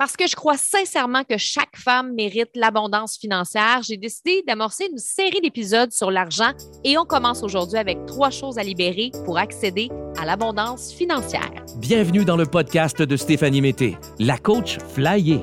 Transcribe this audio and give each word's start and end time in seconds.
Parce 0.00 0.16
que 0.16 0.26
je 0.26 0.34
crois 0.34 0.56
sincèrement 0.56 1.24
que 1.24 1.36
chaque 1.36 1.76
femme 1.76 2.14
mérite 2.14 2.48
l'abondance 2.54 3.18
financière, 3.18 3.82
j'ai 3.82 3.98
décidé 3.98 4.42
d'amorcer 4.46 4.88
une 4.90 4.96
série 4.96 5.42
d'épisodes 5.42 5.92
sur 5.92 6.10
l'argent 6.10 6.52
et 6.84 6.96
on 6.96 7.04
commence 7.04 7.42
aujourd'hui 7.42 7.76
avec 7.76 8.06
trois 8.06 8.30
choses 8.30 8.56
à 8.56 8.62
libérer 8.62 9.10
pour 9.26 9.36
accéder 9.36 9.90
à 10.18 10.24
l'abondance 10.24 10.90
financière. 10.90 11.50
Bienvenue 11.76 12.24
dans 12.24 12.38
le 12.38 12.46
podcast 12.46 13.02
de 13.02 13.14
Stéphanie 13.14 13.60
Mété, 13.60 13.98
la 14.18 14.38
coach 14.38 14.78
Flyer. 14.94 15.42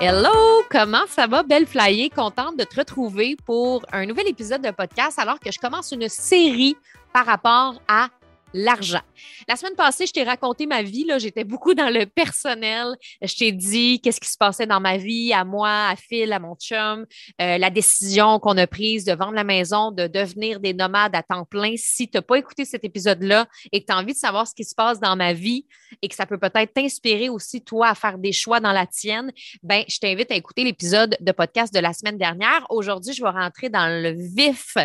Hello, 0.00 0.64
comment 0.70 1.06
ça 1.06 1.28
va, 1.28 1.44
belle 1.44 1.66
flyer? 1.66 2.10
Contente 2.10 2.58
de 2.58 2.64
te 2.64 2.76
retrouver 2.76 3.36
pour 3.46 3.86
un 3.92 4.04
nouvel 4.06 4.26
épisode 4.26 4.60
de 4.60 4.70
podcast 4.72 5.18
alors 5.20 5.38
que 5.38 5.52
je 5.52 5.58
commence 5.58 5.92
une 5.92 6.08
série 6.08 6.76
par 7.12 7.24
rapport 7.24 7.80
à 7.86 8.08
l'argent. 8.54 9.02
La 9.48 9.56
semaine 9.56 9.74
passée, 9.74 10.06
je 10.06 10.12
t'ai 10.12 10.22
raconté 10.22 10.66
ma 10.66 10.82
vie. 10.82 11.06
J'étais 11.18 11.44
beaucoup 11.44 11.74
dans 11.74 11.92
le 11.92 12.06
personnel. 12.06 12.94
Je 13.20 13.34
t'ai 13.34 13.52
dit 13.52 14.00
qu'est-ce 14.00 14.20
qui 14.20 14.30
se 14.30 14.38
passait 14.38 14.66
dans 14.66 14.80
ma 14.80 14.96
vie, 14.96 15.32
à 15.32 15.44
moi, 15.44 15.88
à 15.88 15.96
Phil, 15.96 16.32
à 16.32 16.38
mon 16.38 16.54
chum, 16.54 17.04
euh, 17.42 17.58
la 17.58 17.70
décision 17.70 18.38
qu'on 18.38 18.56
a 18.56 18.66
prise 18.66 19.04
de 19.04 19.12
vendre 19.12 19.32
la 19.32 19.44
maison, 19.44 19.90
de 19.90 20.06
devenir 20.06 20.60
des 20.60 20.72
nomades 20.72 21.14
à 21.14 21.22
temps 21.22 21.44
plein. 21.44 21.74
Si 21.76 22.08
tu 22.08 22.16
n'as 22.16 22.22
pas 22.22 22.36
écouté 22.36 22.64
cet 22.64 22.84
épisode-là 22.84 23.46
et 23.72 23.80
que 23.80 23.86
tu 23.86 23.92
as 23.92 23.98
envie 23.98 24.12
de 24.12 24.18
savoir 24.18 24.46
ce 24.46 24.54
qui 24.54 24.64
se 24.64 24.74
passe 24.74 25.00
dans 25.00 25.16
ma 25.16 25.32
vie 25.32 25.66
et 26.00 26.08
que 26.08 26.14
ça 26.14 26.24
peut 26.24 26.38
peut-être 26.38 26.72
t'inspirer 26.72 27.28
aussi, 27.28 27.62
toi, 27.62 27.88
à 27.88 27.94
faire 27.94 28.18
des 28.18 28.32
choix 28.32 28.60
dans 28.60 28.72
la 28.72 28.86
tienne, 28.86 29.32
ben, 29.62 29.84
je 29.88 29.98
t'invite 29.98 30.30
à 30.30 30.36
écouter 30.36 30.62
l'épisode 30.62 31.16
de 31.20 31.32
podcast 31.32 31.74
de 31.74 31.80
la 31.80 31.92
semaine 31.92 32.18
dernière. 32.18 32.64
Aujourd'hui, 32.70 33.12
je 33.12 33.22
vais 33.22 33.30
rentrer 33.30 33.68
dans 33.68 33.88
le 33.88 34.12
vif 34.36 34.76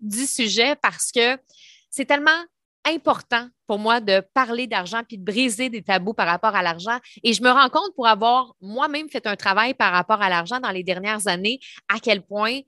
du 0.00 0.26
sujet 0.26 0.76
parce 0.76 1.12
que 1.12 1.36
c'est 1.90 2.06
tellement 2.06 2.40
important 2.94 3.48
pour 3.66 3.78
moi 3.78 4.00
de 4.00 4.22
parler 4.34 4.66
d'argent 4.66 5.02
puis 5.06 5.18
de 5.18 5.24
briser 5.24 5.68
des 5.68 5.82
tabous 5.82 6.14
par 6.14 6.26
rapport 6.26 6.54
à 6.54 6.62
l'argent. 6.62 6.98
Et 7.22 7.32
je 7.32 7.42
me 7.42 7.50
rends 7.50 7.68
compte 7.68 7.94
pour 7.94 8.06
avoir 8.06 8.54
moi-même 8.60 9.08
fait 9.08 9.26
un 9.26 9.36
travail 9.36 9.74
par 9.74 9.92
rapport 9.92 10.22
à 10.22 10.28
l'argent 10.28 10.60
dans 10.60 10.70
les 10.70 10.82
dernières 10.82 11.26
années, 11.28 11.60
à 11.88 12.00
quel 12.00 12.22
point 12.22 12.60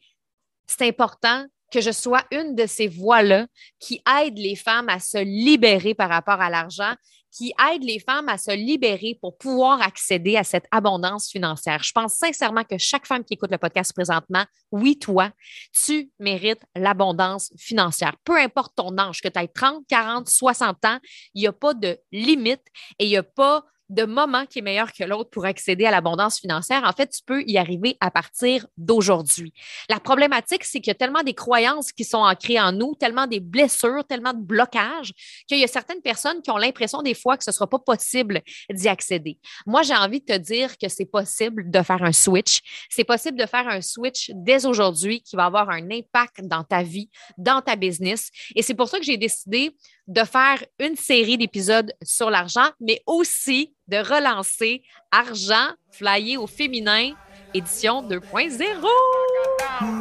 c'est 0.66 0.86
important 0.86 1.46
que 1.70 1.80
je 1.80 1.90
sois 1.90 2.24
une 2.30 2.54
de 2.54 2.66
ces 2.66 2.88
voix-là 2.88 3.46
qui 3.78 4.02
aide 4.22 4.38
les 4.38 4.56
femmes 4.56 4.88
à 4.88 4.98
se 4.98 5.18
libérer 5.18 5.94
par 5.94 6.08
rapport 6.08 6.40
à 6.40 6.50
l'argent 6.50 6.94
qui 7.32 7.52
aide 7.72 7.84
les 7.84 8.00
femmes 8.00 8.28
à 8.28 8.38
se 8.38 8.50
libérer 8.50 9.18
pour 9.20 9.36
pouvoir 9.38 9.80
accéder 9.82 10.36
à 10.36 10.44
cette 10.44 10.66
abondance 10.70 11.30
financière. 11.30 11.82
Je 11.82 11.92
pense 11.92 12.14
sincèrement 12.14 12.64
que 12.64 12.76
chaque 12.78 13.06
femme 13.06 13.24
qui 13.24 13.34
écoute 13.34 13.50
le 13.50 13.58
podcast 13.58 13.92
présentement, 13.94 14.44
oui, 14.72 14.98
toi, 14.98 15.30
tu 15.72 16.10
mérites 16.18 16.62
l'abondance 16.74 17.52
financière. 17.56 18.16
Peu 18.24 18.36
importe 18.36 18.74
ton 18.76 18.96
âge, 18.98 19.20
que 19.20 19.28
tu 19.28 19.38
aies 19.38 19.48
30, 19.48 19.84
40, 19.88 20.28
60 20.28 20.84
ans, 20.84 20.98
il 21.34 21.42
n'y 21.42 21.46
a 21.46 21.52
pas 21.52 21.74
de 21.74 21.98
limite 22.12 22.64
et 22.98 23.04
il 23.04 23.10
n'y 23.10 23.16
a 23.16 23.22
pas 23.22 23.64
de 23.90 24.04
moment 24.04 24.46
qui 24.46 24.60
est 24.60 24.62
meilleur 24.62 24.92
que 24.92 25.04
l'autre 25.04 25.30
pour 25.30 25.44
accéder 25.44 25.84
à 25.84 25.90
l'abondance 25.90 26.38
financière. 26.38 26.82
En 26.84 26.92
fait, 26.92 27.08
tu 27.08 27.22
peux 27.26 27.42
y 27.46 27.58
arriver 27.58 27.96
à 28.00 28.10
partir 28.10 28.66
d'aujourd'hui. 28.78 29.52
La 29.88 30.00
problématique, 30.00 30.64
c'est 30.64 30.80
qu'il 30.80 30.90
y 30.90 30.92
a 30.92 30.94
tellement 30.94 31.22
des 31.22 31.34
croyances 31.34 31.92
qui 31.92 32.04
sont 32.04 32.18
ancrées 32.18 32.60
en 32.60 32.72
nous, 32.72 32.94
tellement 32.94 33.26
des 33.26 33.40
blessures, 33.40 34.04
tellement 34.08 34.32
de 34.32 34.40
blocages, 34.42 35.12
qu'il 35.48 35.58
y 35.58 35.64
a 35.64 35.68
certaines 35.68 36.00
personnes 36.00 36.40
qui 36.40 36.50
ont 36.50 36.56
l'impression 36.56 37.02
des 37.02 37.14
fois 37.14 37.36
que 37.36 37.44
ce 37.44 37.50
ne 37.50 37.54
sera 37.54 37.66
pas 37.66 37.80
possible 37.80 38.42
d'y 38.70 38.88
accéder. 38.88 39.38
Moi, 39.66 39.82
j'ai 39.82 39.94
envie 39.94 40.20
de 40.20 40.26
te 40.26 40.38
dire 40.38 40.78
que 40.78 40.88
c'est 40.88 41.10
possible 41.10 41.70
de 41.70 41.82
faire 41.82 42.02
un 42.02 42.12
switch. 42.12 42.60
C'est 42.88 43.04
possible 43.04 43.38
de 43.38 43.46
faire 43.46 43.66
un 43.68 43.80
switch 43.80 44.30
dès 44.34 44.66
aujourd'hui 44.66 45.20
qui 45.22 45.34
va 45.34 45.46
avoir 45.46 45.68
un 45.68 45.90
impact 45.90 46.42
dans 46.42 46.62
ta 46.62 46.82
vie, 46.82 47.10
dans 47.36 47.60
ta 47.60 47.74
business. 47.74 48.30
Et 48.54 48.62
c'est 48.62 48.74
pour 48.74 48.88
ça 48.88 48.98
que 48.98 49.04
j'ai 49.04 49.16
décidé 49.16 49.74
de 50.10 50.24
faire 50.24 50.62
une 50.80 50.96
série 50.96 51.38
d'épisodes 51.38 51.92
sur 52.02 52.30
l'argent, 52.30 52.68
mais 52.80 53.00
aussi 53.06 53.72
de 53.86 53.96
relancer 53.96 54.82
Argent, 55.12 55.70
flyer 55.92 56.36
au 56.36 56.48
féminin, 56.48 57.12
édition 57.54 58.02
2.0. 58.02 59.99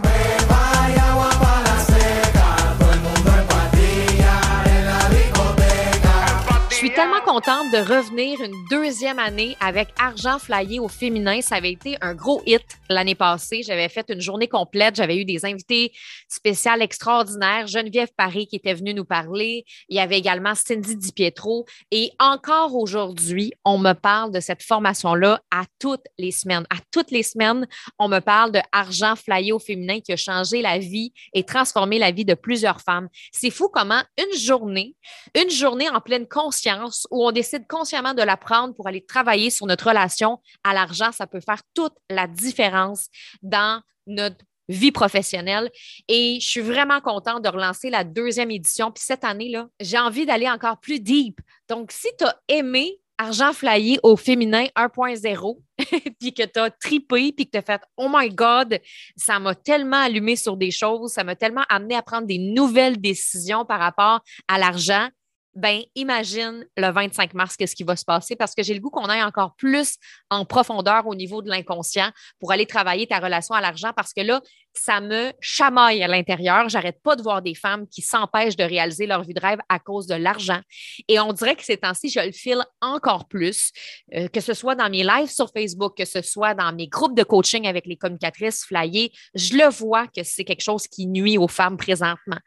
tellement 7.00 7.22
contente 7.22 7.72
de 7.72 7.78
revenir 7.78 8.42
une 8.42 8.66
deuxième 8.70 9.20
année 9.20 9.56
avec 9.62 9.88
Argent 9.98 10.38
Flyé 10.38 10.82
au 10.82 10.90
féminin. 10.90 11.40
Ça 11.40 11.56
avait 11.56 11.72
été 11.72 11.98
un 12.02 12.14
gros 12.14 12.42
hit 12.46 12.62
l'année 12.90 13.16
passée. 13.16 13.62
J'avais 13.66 13.88
fait 13.88 14.06
une 14.10 14.20
journée 14.20 14.50
complète. 14.50 14.98
J'avais 14.98 15.16
eu 15.16 15.24
des 15.24 15.46
invités 15.46 15.94
spéciales 16.28 16.82
extraordinaires. 16.82 17.68
Geneviève 17.68 18.09
Paris 18.18 18.48
qui 18.48 18.58
était 18.58 18.74
venue 18.74 18.94
nous 18.94 19.06
parler. 19.06 19.64
Il 19.88 19.96
y 19.96 20.02
avait 20.02 20.18
également 20.18 20.56
Cindy 20.56 20.98
Di 20.98 21.14
Pietro. 21.14 21.66
Et 21.90 22.12
encore 22.20 22.76
aujourd'hui, 22.76 23.54
on 23.64 23.78
me 23.78 23.94
parle 23.94 24.34
de 24.34 24.42
cette 24.42 24.62
formation-là 24.62 25.42
à 25.52 25.64
toutes 25.80 26.06
les 26.18 26.32
semaines. 26.32 26.66
À 26.70 26.80
toutes 26.92 27.12
les 27.12 27.24
semaines, 27.24 27.66
on 27.98 28.09
me 28.09 28.20
parle 28.20 28.52
de 28.52 28.59
Argent 28.74 29.16
Flyé 29.16 29.54
au 29.54 29.59
féminin 29.59 30.02
qui 30.02 30.12
a 30.12 30.18
changé 30.18 30.62
la 30.62 30.80
vie 30.80 31.14
et 31.34 31.46
transformé 31.46 31.98
la 31.98 32.12
vie 32.12 32.26
de 32.26 32.34
plusieurs 32.34 32.82
femmes. 32.82 33.08
C'est 33.32 33.52
fou 33.52 33.70
comment 33.70 34.02
une 34.18 34.38
journée, 34.38 34.96
une 35.42 35.50
journée 35.50 35.90
en 35.90 36.02
pleine 36.02 36.28
conscience, 36.28 36.89
où 37.12 37.26
on 37.26 37.32
décide 37.32 37.68
consciemment 37.68 38.14
de 38.14 38.22
la 38.22 38.38
prendre 38.38 38.74
pour 38.76 38.88
aller 38.88 39.06
travailler 39.06 39.50
sur 39.50 39.66
notre 39.66 39.88
relation 39.88 40.40
à 40.64 40.74
l'argent, 40.74 41.12
ça 41.12 41.28
peut 41.28 41.42
faire 41.42 41.62
toute 41.74 41.94
la 42.10 42.28
différence 42.28 43.08
dans 43.42 43.82
notre 44.08 44.38
vie 44.70 44.92
professionnelle. 44.92 45.70
Et 46.08 46.40
je 46.40 46.48
suis 46.48 46.62
vraiment 46.62 47.02
contente 47.02 47.44
de 47.44 47.50
relancer 47.50 47.90
la 47.90 48.04
deuxième 48.04 48.52
édition. 48.52 48.92
Puis 48.92 49.04
cette 49.04 49.24
année-là, 49.24 49.68
j'ai 49.80 49.98
envie 49.98 50.26
d'aller 50.26 50.50
encore 50.50 50.80
plus 50.80 51.00
deep. 51.00 51.42
Donc, 51.68 51.92
si 51.92 52.08
tu 52.18 52.26
as 52.26 52.40
aimé 52.48 53.00
Argent 53.18 53.52
Flyé 53.52 54.00
au 54.02 54.16
féminin 54.16 54.66
1.0, 54.78 55.60
puis 56.20 56.34
que 56.34 56.44
tu 56.44 56.60
as 56.60 56.70
tripé, 56.70 57.34
puis 57.34 57.46
que 57.46 57.52
tu 57.52 57.58
as 57.58 57.62
fait 57.62 57.82
Oh 57.98 58.08
my 58.10 58.30
God, 58.30 58.80
ça 59.18 59.40
m'a 59.40 59.56
tellement 59.56 60.02
allumé 60.02 60.38
sur 60.38 60.56
des 60.56 60.72
choses, 60.72 61.12
ça 61.12 61.26
m'a 61.26 61.36
tellement 61.36 61.66
amené 61.68 61.96
à 61.96 62.02
prendre 62.02 62.28
des 62.28 62.38
nouvelles 62.38 63.02
décisions 63.02 63.66
par 63.66 63.80
rapport 63.80 64.22
à 64.48 64.58
l'argent 64.58 65.10
ben 65.56 65.82
imagine 65.96 66.66
le 66.78 66.92
25 66.92 67.34
mars 67.34 67.58
qu'est-ce 67.58 67.76
qui 67.76 67.84
va 67.84 67.96
se 67.96 68.06
passer? 68.06 68.36
Parce 68.36 68.54
que 68.56 68.64
j'ai 68.64 68.74
le 68.74 68.80
goût 68.80 68.90
qu'on 68.90 69.06
aille 69.06 69.24
encore 69.24 69.56
plus 69.56 69.96
en 70.30 70.46
profondeur 70.46 71.08
au 71.08 71.16
niveau 71.16 71.42
de 71.42 71.50
l'inconscient 71.50 72.12
pour 72.40 72.52
aller 72.52 72.66
travailler 72.66 73.08
ta 73.08 73.20
relation 73.20 73.56
à 73.56 73.62
l'argent 73.62 73.92
parce 73.96 74.14
que 74.14 74.22
là, 74.22 74.42
ça 74.74 75.02
me 75.02 75.32
chamaille 75.42 76.04
à 76.04 76.08
l'intérieur. 76.08 76.70
J'arrête 76.70 77.02
pas 77.02 77.16
de 77.16 77.22
voir 77.22 77.42
des 77.42 77.56
femmes 77.56 77.88
qui 77.88 78.02
s'empêchent 78.02 78.56
de 78.56 78.64
réaliser 78.64 79.08
leur 79.08 79.24
vie 79.24 79.34
de 79.34 79.40
rêve 79.40 79.59
à 79.68 79.80
cause 79.80 80.08
de 80.08 80.16
l'argent. 80.16 80.59
Et 81.08 81.20
on 81.20 81.34
dirait 81.34 81.56
que 81.56 81.64
ces 81.64 81.78
temps-ci, 81.78 82.09
je 82.09 82.20
le 82.20 82.32
file 82.32 82.64
encore 82.82 83.28
plus, 83.28 83.72
euh, 84.14 84.28
que 84.28 84.42
ce 84.42 84.54
soit 84.54 84.76
dans 84.76 84.90
mes 84.90 85.04
lives 85.04 85.30
sur 85.30 85.50
Facebook, 85.52 85.98
que 85.98 86.06
ce 86.06 86.22
soit 86.22 86.54
dans 86.54 86.74
mes 86.74 86.88
groupes 86.88 87.18
de 87.18 87.24
coaching 87.24 87.68
avec 87.68 87.86
les 87.86 87.98
communicatrices 87.98 88.64
flyées, 88.66 89.12
je 89.36 89.58
le 89.58 89.70
vois 89.70 90.08
que 90.08 90.24
c'est 90.24 90.44
quelque 90.44 90.64
chose 90.64 90.88
qui 90.88 91.08
nuit 91.08 91.38
aux 91.38 91.48
femmes 91.48 91.78
présentement. 91.78 92.40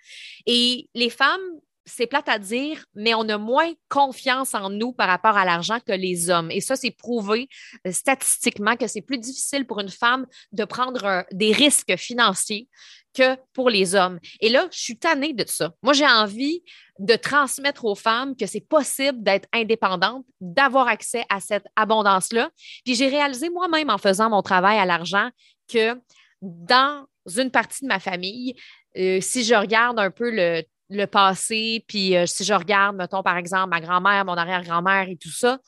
Et 0.47 0.89
les 0.95 1.11
femmes 1.11 1.41
c'est 1.85 2.07
plate 2.07 2.29
à 2.29 2.39
dire, 2.39 2.85
mais 2.95 3.15
on 3.15 3.29
a 3.29 3.39
moins 3.39 3.73
confiance 3.89 4.55
en 4.55 4.71
nous 4.71 4.93
par 4.93 5.09
rapport 5.09 5.37
à 5.37 5.45
l'argent 5.45 5.79
que 5.81 5.93
les 5.93 6.31
hommes. 6.31 6.51
Et 6.51 6.61
ça, 6.61 6.77
c'est 6.77 6.91
prouvé 6.91 7.49
euh, 7.87 7.93
statistiquement 7.93 8.77
que 8.77 8.87
c'est 8.87 9.03
plus 9.03 9.19
difficile 9.19 9.67
pour 9.67 9.81
une 9.81 9.89
femme 9.89 10.27
de 10.53 10.65
prendre 10.65 11.05
euh, 11.05 11.23
des 11.33 11.53
risques 11.53 11.97
financiers 11.97 12.69
que 13.15 13.37
pour 13.53 13.69
les 13.69 13.95
hommes. 13.95 14.19
Et 14.41 14.49
là, 14.49 14.69
je 14.71 14.79
suis 14.79 14.99
tannée 14.99 15.33
de 15.35 15.45
ça. 15.47 15.73
Moi, 15.83 15.93
j'ai 15.93 16.07
envie 16.07 16.63
de 16.99 17.15
transmettre 17.15 17.85
aux 17.85 17.95
femmes 17.95 18.37
que 18.37 18.47
c'est 18.47 18.67
possible 18.67 19.23
d'être 19.23 19.49
indépendante, 19.53 20.25
d'avoir 20.41 20.89
accès 20.89 21.25
à 21.29 21.41
cette 21.41 21.67
abondance-là. 21.77 22.51
Puis 22.85 22.95
j'ai 22.95 23.09
réalisé 23.09 23.51
moi-même 23.51 23.91
en 23.91 23.99
faisant 23.99 24.31
mon 24.31 24.43
travail 24.43 24.79
à 24.79 24.87
l'argent 24.87 25.31
que 25.69 26.01
dans 26.41 27.07
une 27.37 27.51
partie 27.51 27.83
de 27.83 27.89
ma 27.89 28.01
famille, 28.01 28.55
euh, 28.97 29.21
si 29.21 29.45
je 29.45 29.55
regarde 29.55 29.99
un 29.99 30.11
peu 30.11 30.31
le 30.31 30.63
le 30.97 31.07
passé, 31.07 31.85
puis 31.87 32.17
euh, 32.17 32.27
si 32.27 32.45
je 32.45 32.55
regarde, 32.55 32.97
mettons, 32.97 33.23
par 33.23 33.37
exemple, 33.37 33.71
ma 33.71 33.81
grand-mère, 33.81 34.25
mon 34.25 34.37
arrière-grand-mère 34.37 35.09
et 35.09 35.17
tout 35.17 35.31
ça, 35.31 35.59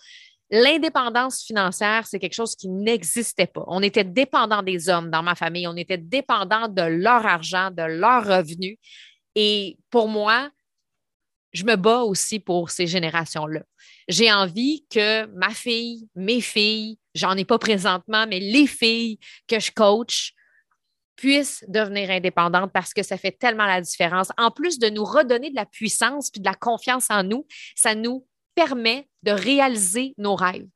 l'indépendance 0.50 1.42
financière, 1.42 2.06
c'est 2.06 2.18
quelque 2.18 2.34
chose 2.34 2.54
qui 2.54 2.68
n'existait 2.68 3.46
pas. 3.46 3.64
On 3.66 3.82
était 3.82 4.04
dépendant 4.04 4.62
des 4.62 4.88
hommes 4.88 5.10
dans 5.10 5.22
ma 5.22 5.34
famille, 5.34 5.66
on 5.66 5.76
était 5.76 5.98
dépendant 5.98 6.68
de 6.68 6.82
leur 6.82 7.26
argent, 7.26 7.70
de 7.70 7.82
leurs 7.82 8.24
revenus. 8.24 8.76
Et 9.34 9.78
pour 9.90 10.08
moi, 10.08 10.50
je 11.52 11.64
me 11.64 11.76
bats 11.76 12.02
aussi 12.02 12.40
pour 12.40 12.70
ces 12.70 12.86
générations-là. 12.86 13.62
J'ai 14.08 14.32
envie 14.32 14.84
que 14.90 15.26
ma 15.26 15.50
fille, 15.50 16.08
mes 16.14 16.40
filles, 16.40 16.98
j'en 17.14 17.36
ai 17.36 17.44
pas 17.44 17.58
présentement, 17.58 18.26
mais 18.28 18.40
les 18.40 18.66
filles 18.66 19.18
que 19.48 19.60
je 19.60 19.70
coach 19.70 20.34
puisse 21.16 21.64
devenir 21.68 22.10
indépendante 22.10 22.72
parce 22.72 22.92
que 22.92 23.02
ça 23.02 23.16
fait 23.16 23.32
tellement 23.32 23.66
la 23.66 23.80
différence. 23.80 24.28
En 24.36 24.50
plus 24.50 24.78
de 24.78 24.88
nous 24.88 25.04
redonner 25.04 25.50
de 25.50 25.56
la 25.56 25.66
puissance 25.66 26.30
puis 26.30 26.40
de 26.40 26.46
la 26.46 26.54
confiance 26.54 27.06
en 27.10 27.22
nous, 27.22 27.46
ça 27.74 27.94
nous 27.94 28.26
permet 28.54 29.08
de 29.22 29.32
réaliser 29.32 30.14
nos 30.18 30.34
rêves. 30.34 30.66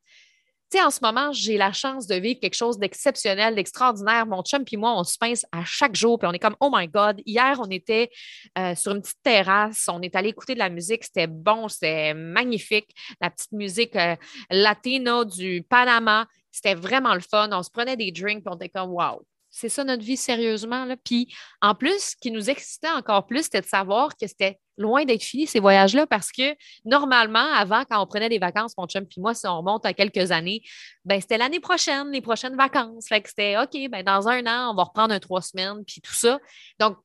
Tu 0.70 0.76
sais, 0.76 0.85
en 0.85 0.90
ce 0.90 0.99
moment, 1.00 1.32
j'ai 1.32 1.56
la 1.56 1.73
chance 1.73 2.06
de 2.06 2.17
vivre 2.17 2.40
quelque 2.40 2.55
chose 2.55 2.79
d'exceptionnel, 2.79 3.55
d'extraordinaire. 3.55 4.26
Mon 4.26 4.43
chum 4.43 4.67
puis 4.67 4.76
moi, 4.76 4.99
on 4.99 5.02
se 5.02 5.17
pince 5.17 5.46
à 5.50 5.64
chaque 5.64 5.94
jour, 5.94 6.19
puis 6.19 6.29
on 6.29 6.32
est 6.32 6.38
comme, 6.38 6.56
oh 6.61 6.69
my 6.70 6.87
God. 6.87 7.23
Hier, 7.25 7.58
on 7.58 7.70
était 7.70 8.11
euh, 8.58 8.75
sur 8.75 8.93
une 8.93 9.00
petite 9.00 9.23
terrasse, 9.23 9.88
on 9.91 10.02
est 10.02 10.14
allé 10.14 10.29
écouter 10.29 10.52
de 10.52 10.58
la 10.58 10.69
musique, 10.69 11.05
c'était 11.05 11.26
bon, 11.26 11.69
c'était 11.69 12.12
magnifique. 12.12 12.91
La 13.19 13.31
petite 13.31 13.52
musique 13.52 13.96
euh, 13.96 14.14
latino 14.50 15.25
du 15.25 15.64
Panama, 15.67 16.26
c'était 16.50 16.75
vraiment 16.75 17.14
le 17.14 17.20
fun. 17.20 17.49
On 17.50 17.62
se 17.62 17.70
prenait 17.70 17.96
des 17.96 18.12
drinks, 18.12 18.44
puis 18.44 18.52
on 18.52 18.56
était 18.56 18.69
comme, 18.69 18.91
wow, 18.91 19.23
c'est 19.50 19.69
ça 19.69 19.85
notre 19.85 20.03
vie 20.03 20.17
sérieusement. 20.17 20.85
Là. 20.85 20.97
Puis 20.97 21.35
en 21.61 21.75
plus, 21.75 22.11
ce 22.11 22.17
qui 22.21 22.31
nous 22.31 22.50
excitait 22.50 22.91
encore 22.91 23.27
plus, 23.27 23.45
c'était 23.45 23.61
de 23.61 23.67
savoir 23.67 24.17
que 24.17 24.27
c'était 24.27 24.59
loin 24.77 25.05
d'être 25.05 25.23
fini 25.23 25.47
ces 25.47 25.61
voyages-là 25.61 26.06
parce 26.06 26.31
que 26.31 26.55
normalement, 26.85 27.53
avant, 27.55 27.85
quand 27.85 28.00
on 28.03 28.06
prenait 28.06 28.29
des 28.29 28.39
vacances, 28.39 28.77
mon 28.77 28.87
chum 28.87 29.06
puis 29.06 29.21
moi, 29.21 29.35
si 29.35 29.47
on 29.47 29.59
remonte 29.59 29.85
à 29.85 29.93
quelques 29.93 30.31
années, 30.31 30.62
ben 31.05 31.21
c'était 31.21 31.39
l'année 31.39 31.61
prochaine, 31.61 32.11
les 32.11 32.21
prochaines 32.21 32.56
vacances. 32.56 33.09
Fait 33.09 33.21
que 33.21 33.29
c'était 33.29 33.56
OK, 33.59 33.91
ben 33.91 34.03
dans 34.05 34.29
un 34.29 34.47
an, 34.47 34.73
on 34.73 34.75
va 34.75 34.85
reprendre 34.85 35.12
un 35.15 35.19
trois 35.19 35.43
semaines, 35.43 35.85
puis 35.87 36.01
tout 36.01 36.15
ça. 36.15 36.39
Donc 36.79 36.97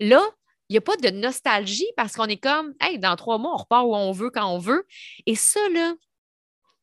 là, 0.00 0.22
il 0.68 0.74
n'y 0.74 0.78
a 0.78 0.80
pas 0.80 0.96
de 0.96 1.10
nostalgie 1.10 1.86
parce 1.96 2.14
qu'on 2.14 2.26
est 2.26 2.38
comme, 2.38 2.74
hey, 2.80 2.98
dans 2.98 3.16
trois 3.16 3.38
mois, 3.38 3.54
on 3.54 3.58
repart 3.58 3.86
où 3.86 3.94
on 3.94 4.12
veut, 4.12 4.30
quand 4.30 4.46
on 4.46 4.58
veut. 4.58 4.86
Et 5.26 5.34
ça, 5.34 5.60
là, 5.70 5.94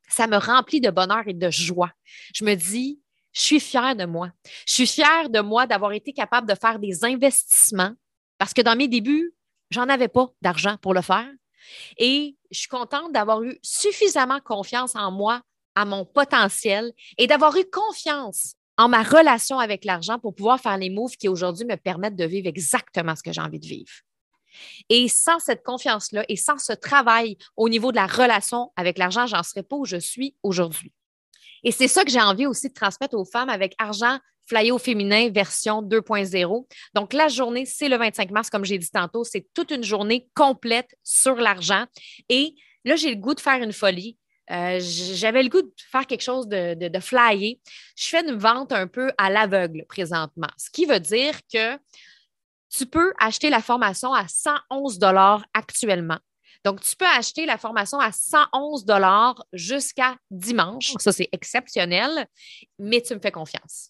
ça 0.08 0.28
me 0.28 0.38
remplit 0.38 0.82
de 0.82 0.90
bonheur 0.90 1.24
et 1.26 1.34
de 1.34 1.50
joie. 1.50 1.92
Je 2.34 2.46
me 2.46 2.56
dis, 2.56 3.01
je 3.34 3.42
suis 3.42 3.60
fière 3.60 3.96
de 3.96 4.06
moi. 4.06 4.32
Je 4.68 4.74
suis 4.74 4.88
fière 4.88 5.30
de 5.30 5.40
moi 5.40 5.68
d'avoir 5.68 5.94
été 5.94 6.14
capable 6.14 6.48
de 6.48 6.56
faire 6.56 6.80
des 6.80 7.06
investissements 7.06 7.94
parce 8.38 8.54
que 8.54 8.62
dans 8.62 8.76
mes 8.76 8.88
débuts, 8.88 9.34
j'en 9.70 9.88
avais 9.88 10.08
pas 10.08 10.30
d'argent 10.42 10.78
pour 10.82 10.94
le 10.94 11.02
faire. 11.02 11.30
Et 11.98 12.36
je 12.50 12.60
suis 12.60 12.68
contente 12.68 13.12
d'avoir 13.14 13.44
eu 13.44 13.58
suffisamment 13.62 14.40
confiance 14.40 14.96
en 14.96 15.12
moi, 15.12 15.42
à 15.76 15.86
mon 15.86 16.06
potentiel 16.06 16.92
et 17.18 17.28
d'avoir 17.28 17.56
eu 17.56 17.64
confiance 17.72 18.56
en 18.78 18.90
ma 18.90 19.04
relation 19.04 19.60
avec 19.60 19.86
l'argent 19.86 20.20
pour 20.20 20.36
pouvoir 20.36 20.60
faire 20.60 20.78
les 20.78 20.90
moves 20.90 21.16
qui 21.16 21.28
aujourd'hui 21.28 21.66
me 21.66 21.76
permettent 21.76 22.16
de 22.16 22.26
vivre 22.26 22.48
exactement 22.48 23.16
ce 23.16 23.24
que 23.24 23.32
j'ai 23.32 23.42
envie 23.42 23.60
de 23.60 23.66
vivre. 23.66 23.92
Et 24.90 25.08
sans 25.08 25.40
cette 25.40 25.64
confiance-là 25.64 26.26
et 26.28 26.36
sans 26.36 26.58
ce 26.58 26.74
travail 26.74 27.38
au 27.56 27.70
niveau 27.70 27.92
de 27.92 27.96
la 27.96 28.08
relation 28.08 28.72
avec 28.76 28.98
l'argent, 28.98 29.28
j'en 29.28 29.44
serais 29.44 29.64
pas 29.64 29.78
où 29.78 29.86
je 29.86 29.98
suis 29.98 30.36
aujourd'hui. 30.44 30.92
Et 31.64 31.72
c'est 31.72 31.88
ça 31.88 32.04
que 32.04 32.12
j'ai 32.12 32.22
envie 32.22 32.46
aussi 32.46 32.70
de 32.70 32.74
transmettre 32.74 33.16
aux 33.16 33.26
femmes 33.26 33.50
avec 33.50 33.76
Argent 33.78 34.18
Flyer 34.48 34.72
au 34.72 34.78
féminin 34.78 35.30
version 35.30 35.82
2.0. 35.82 36.66
Donc, 36.94 37.14
la 37.14 37.28
journée, 37.28 37.66
c'est 37.66 37.88
le 37.88 37.98
25 37.98 38.32
mars, 38.32 38.50
comme 38.50 38.66
j'ai 38.66 38.78
dit 38.78 38.90
tantôt, 38.90 39.24
c'est 39.24 39.48
toute 39.54 39.72
une 39.72 39.84
journée 39.84 40.28
complète 40.36 40.96
sur 41.04 41.36
l'argent. 41.36 41.86
Et 42.30 42.56
là, 42.84 42.96
j'ai 42.96 43.12
le 43.12 43.16
goût 43.16 43.34
de 43.34 43.40
faire 43.40 43.62
une 43.62 43.74
folie. 43.74 44.18
Euh, 44.50 44.80
j'avais 44.82 45.44
le 45.44 45.50
goût 45.50 45.62
de 45.62 45.72
faire 45.92 46.06
quelque 46.06 46.24
chose 46.24 46.48
de, 46.48 46.74
de, 46.74 47.00
flyer. 47.00 47.56
Je 47.96 48.08
fais 48.08 48.28
une 48.28 48.38
vente 48.38 48.74
un 48.74 48.88
peu 48.88 49.12
à 49.18 49.30
l'aveugle 49.30 49.86
présentement, 49.88 50.50
ce 50.58 50.70
qui 50.70 50.86
veut 50.86 51.00
dire 51.00 51.40
que 51.54 51.78
tu 52.70 52.86
peux 52.86 53.14
acheter 53.20 53.50
la 53.50 53.62
formation 53.62 54.14
à 54.14 54.28
111 54.28 55.00
dollars 55.00 55.46
actuellement. 55.54 56.18
Donc, 56.64 56.82
tu 56.82 56.96
peux 56.96 57.08
acheter 57.08 57.46
la 57.46 57.58
formation 57.58 58.00
à 58.00 58.12
111 58.12 58.86
dollars 58.86 59.44
jusqu'à 59.54 60.16
dimanche. 60.30 60.94
Ça, 61.00 61.12
c'est 61.12 61.30
exceptionnel, 61.32 62.28
mais 62.78 63.02
tu 63.02 63.16
me 63.16 63.20
fais 63.20 63.32
confiance. 63.32 63.90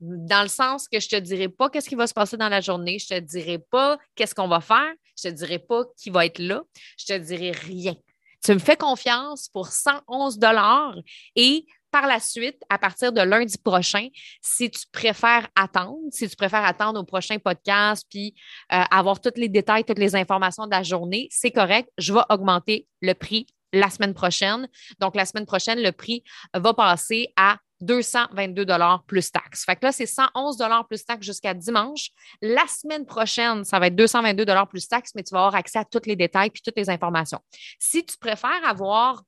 Dans 0.00 0.42
le 0.42 0.48
sens 0.48 0.88
que 0.88 1.00
je 1.00 1.06
ne 1.06 1.20
te 1.20 1.24
dirai 1.24 1.48
pas 1.48 1.70
qu'est-ce 1.70 1.88
qui 1.88 1.94
va 1.94 2.06
se 2.06 2.14
passer 2.14 2.36
dans 2.36 2.48
la 2.48 2.60
journée, 2.60 2.98
je 2.98 3.14
ne 3.14 3.20
te 3.20 3.24
dirai 3.24 3.58
pas 3.58 3.98
qu'est-ce 4.14 4.34
qu'on 4.34 4.48
va 4.48 4.60
faire, 4.60 4.92
je 5.20 5.28
ne 5.28 5.32
te 5.32 5.38
dirai 5.38 5.58
pas 5.58 5.84
qui 5.96 6.10
va 6.10 6.26
être 6.26 6.38
là, 6.38 6.62
je 6.98 7.12
ne 7.12 7.18
te 7.18 7.24
dirai 7.24 7.52
rien. 7.52 7.96
Tu 8.44 8.52
me 8.52 8.58
fais 8.58 8.76
confiance 8.76 9.48
pour 9.48 9.68
111 9.68 10.38
dollars 10.38 10.96
et 11.34 11.64
par 11.94 12.08
la 12.08 12.18
suite, 12.18 12.60
à 12.68 12.76
partir 12.76 13.12
de 13.12 13.20
lundi 13.20 13.56
prochain, 13.56 14.08
si 14.42 14.68
tu 14.68 14.84
préfères 14.90 15.46
attendre, 15.54 16.00
si 16.10 16.28
tu 16.28 16.34
préfères 16.34 16.64
attendre 16.64 16.98
au 16.98 17.04
prochain 17.04 17.38
podcast 17.38 18.04
puis 18.10 18.34
euh, 18.72 18.82
avoir 18.90 19.20
tous 19.20 19.34
les 19.36 19.48
détails, 19.48 19.84
toutes 19.84 20.00
les 20.00 20.16
informations 20.16 20.66
de 20.66 20.72
la 20.72 20.82
journée, 20.82 21.28
c'est 21.30 21.52
correct. 21.52 21.88
Je 21.96 22.12
vais 22.12 22.22
augmenter 22.30 22.88
le 23.00 23.12
prix 23.14 23.46
la 23.72 23.90
semaine 23.90 24.12
prochaine. 24.12 24.66
Donc, 24.98 25.14
la 25.14 25.24
semaine 25.24 25.46
prochaine, 25.46 25.80
le 25.80 25.92
prix 25.92 26.24
va 26.52 26.74
passer 26.74 27.32
à 27.36 27.58
222 27.80 28.64
dollars 28.64 29.04
plus 29.04 29.30
taxes. 29.30 29.64
Fait 29.64 29.76
que 29.76 29.86
là, 29.86 29.92
c'est 29.92 30.06
111 30.06 30.56
dollars 30.56 30.88
plus 30.88 31.04
taxes 31.04 31.26
jusqu'à 31.26 31.54
dimanche. 31.54 32.10
La 32.42 32.66
semaine 32.66 33.06
prochaine, 33.06 33.62
ça 33.62 33.78
va 33.78 33.86
être 33.86 33.94
222 33.94 34.44
dollars 34.44 34.66
plus 34.66 34.88
taxes, 34.88 35.12
mais 35.14 35.22
tu 35.22 35.32
vas 35.32 35.46
avoir 35.46 35.54
accès 35.54 35.78
à 35.78 35.84
tous 35.84 36.06
les 36.06 36.16
détails 36.16 36.50
puis 36.50 36.60
toutes 36.60 36.76
les 36.76 36.90
informations. 36.90 37.38
Si 37.78 38.04
tu 38.04 38.16
préfères 38.16 38.66
avoir 38.66 39.22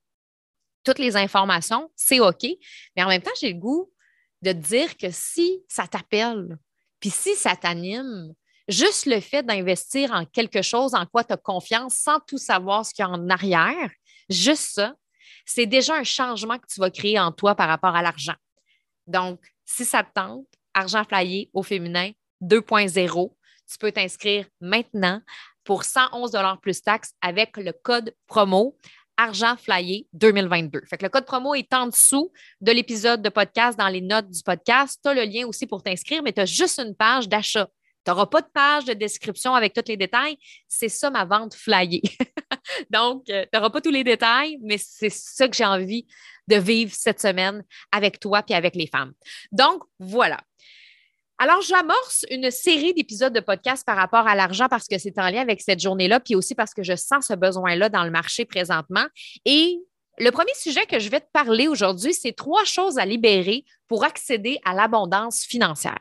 toutes 0.87 0.99
les 0.99 1.17
informations, 1.17 1.91
c'est 1.97 2.21
OK. 2.21 2.45
Mais 2.95 3.03
en 3.03 3.09
même 3.09 3.21
temps, 3.21 3.31
j'ai 3.41 3.51
le 3.51 3.59
goût 3.59 3.91
de 4.41 4.53
dire 4.53 4.95
que 4.95 5.07
si 5.11 5.61
ça 5.67 5.85
t'appelle, 5.85 6.57
puis 7.01 7.09
si 7.09 7.35
ça 7.35 7.57
t'anime, 7.57 8.33
juste 8.69 9.05
le 9.05 9.19
fait 9.19 9.43
d'investir 9.43 10.13
en 10.13 10.23
quelque 10.23 10.61
chose 10.61 10.95
en 10.95 11.05
quoi 11.05 11.25
tu 11.25 11.33
as 11.33 11.37
confiance 11.37 11.95
sans 11.95 12.21
tout 12.21 12.37
savoir 12.37 12.85
ce 12.85 12.93
qu'il 12.93 13.03
y 13.03 13.05
a 13.05 13.09
en 13.09 13.29
arrière, 13.29 13.91
juste 14.29 14.75
ça, 14.75 14.95
c'est 15.45 15.65
déjà 15.65 15.93
un 15.93 16.05
changement 16.05 16.57
que 16.57 16.67
tu 16.73 16.79
vas 16.79 16.89
créer 16.89 17.19
en 17.19 17.33
toi 17.33 17.53
par 17.53 17.67
rapport 17.67 17.93
à 17.95 18.01
l'argent. 18.01 18.35
Donc, 19.07 19.41
si 19.65 19.83
ça 19.83 20.03
te 20.03 20.13
tente, 20.13 20.47
argent 20.73 21.03
flyé 21.03 21.49
au 21.51 21.63
féminin 21.63 22.11
2.0, 22.41 23.33
tu 23.69 23.77
peux 23.77 23.91
t'inscrire 23.91 24.45
maintenant 24.61 25.21
pour 25.65 25.83
111 25.83 26.31
plus 26.61 26.81
taxes 26.81 27.13
avec 27.21 27.57
le 27.57 27.73
code 27.73 28.15
promo 28.25 28.77
Argent 29.17 29.55
Flyer 29.57 30.05
2022. 30.13 30.81
Fait 30.87 30.97
que 30.97 31.03
le 31.03 31.09
code 31.09 31.25
promo 31.25 31.55
est 31.55 31.73
en 31.73 31.87
dessous 31.87 32.31
de 32.61 32.71
l'épisode 32.71 33.21
de 33.21 33.29
podcast 33.29 33.77
dans 33.77 33.87
les 33.87 34.01
notes 34.01 34.29
du 34.29 34.41
podcast. 34.43 34.99
Tu 35.03 35.09
as 35.09 35.13
le 35.13 35.23
lien 35.23 35.47
aussi 35.47 35.67
pour 35.67 35.83
t'inscrire, 35.83 36.23
mais 36.23 36.33
tu 36.33 36.41
as 36.41 36.45
juste 36.45 36.79
une 36.79 36.95
page 36.95 37.27
d'achat. 37.27 37.67
Tu 38.05 38.11
n'auras 38.11 38.27
pas 38.27 38.41
de 38.41 38.47
page 38.53 38.85
de 38.85 38.93
description 38.93 39.53
avec 39.53 39.73
tous 39.73 39.83
les 39.87 39.97
détails. 39.97 40.37
C'est 40.67 40.89
ça 40.89 41.09
ma 41.09 41.25
vente 41.25 41.55
Flyer. 41.55 42.01
Donc, 42.89 43.29
euh, 43.29 43.43
tu 43.43 43.57
n'auras 43.57 43.69
pas 43.69 43.81
tous 43.81 43.91
les 43.91 44.03
détails, 44.03 44.57
mais 44.61 44.77
c'est 44.77 45.09
ça 45.09 45.47
que 45.47 45.55
j'ai 45.55 45.65
envie 45.65 46.07
de 46.47 46.55
vivre 46.55 46.93
cette 46.93 47.19
semaine 47.19 47.63
avec 47.91 48.19
toi 48.19 48.43
et 48.47 48.55
avec 48.55 48.75
les 48.75 48.87
femmes. 48.87 49.13
Donc, 49.51 49.83
voilà. 49.99 50.39
Alors, 51.39 51.61
j'amorce 51.61 52.25
une 52.31 52.49
série 52.49 52.95
d'épisodes 52.95 53.33
de 53.33 53.39
podcast 53.39 53.85
par 53.85 53.95
rapport 53.95 54.27
à 54.27 54.33
l'argent 54.33 54.67
parce 54.69 54.87
que 54.87 54.97
c'est 54.97 55.19
en 55.19 55.29
lien 55.29 55.41
avec 55.41 55.61
cette 55.61 55.79
journée-là, 55.79 56.19
puis 56.19 56.33
aussi 56.33 56.55
parce 56.55 56.73
que 56.73 56.81
je 56.81 56.95
sens 56.95 57.27
ce 57.27 57.33
besoin-là 57.33 57.89
dans 57.89 58.03
le 58.03 58.09
marché 58.09 58.43
présentement. 58.43 59.05
Et 59.45 59.77
le 60.17 60.31
premier 60.31 60.53
sujet 60.55 60.87
que 60.87 60.97
je 60.97 61.09
vais 61.09 61.19
te 61.19 61.29
parler 61.31 61.67
aujourd'hui, 61.67 62.15
c'est 62.15 62.33
trois 62.33 62.63
choses 62.63 62.97
à 62.97 63.05
libérer 63.05 63.65
pour 63.87 64.03
accéder 64.03 64.59
à 64.65 64.73
l'abondance 64.73 65.43
financière. 65.43 65.99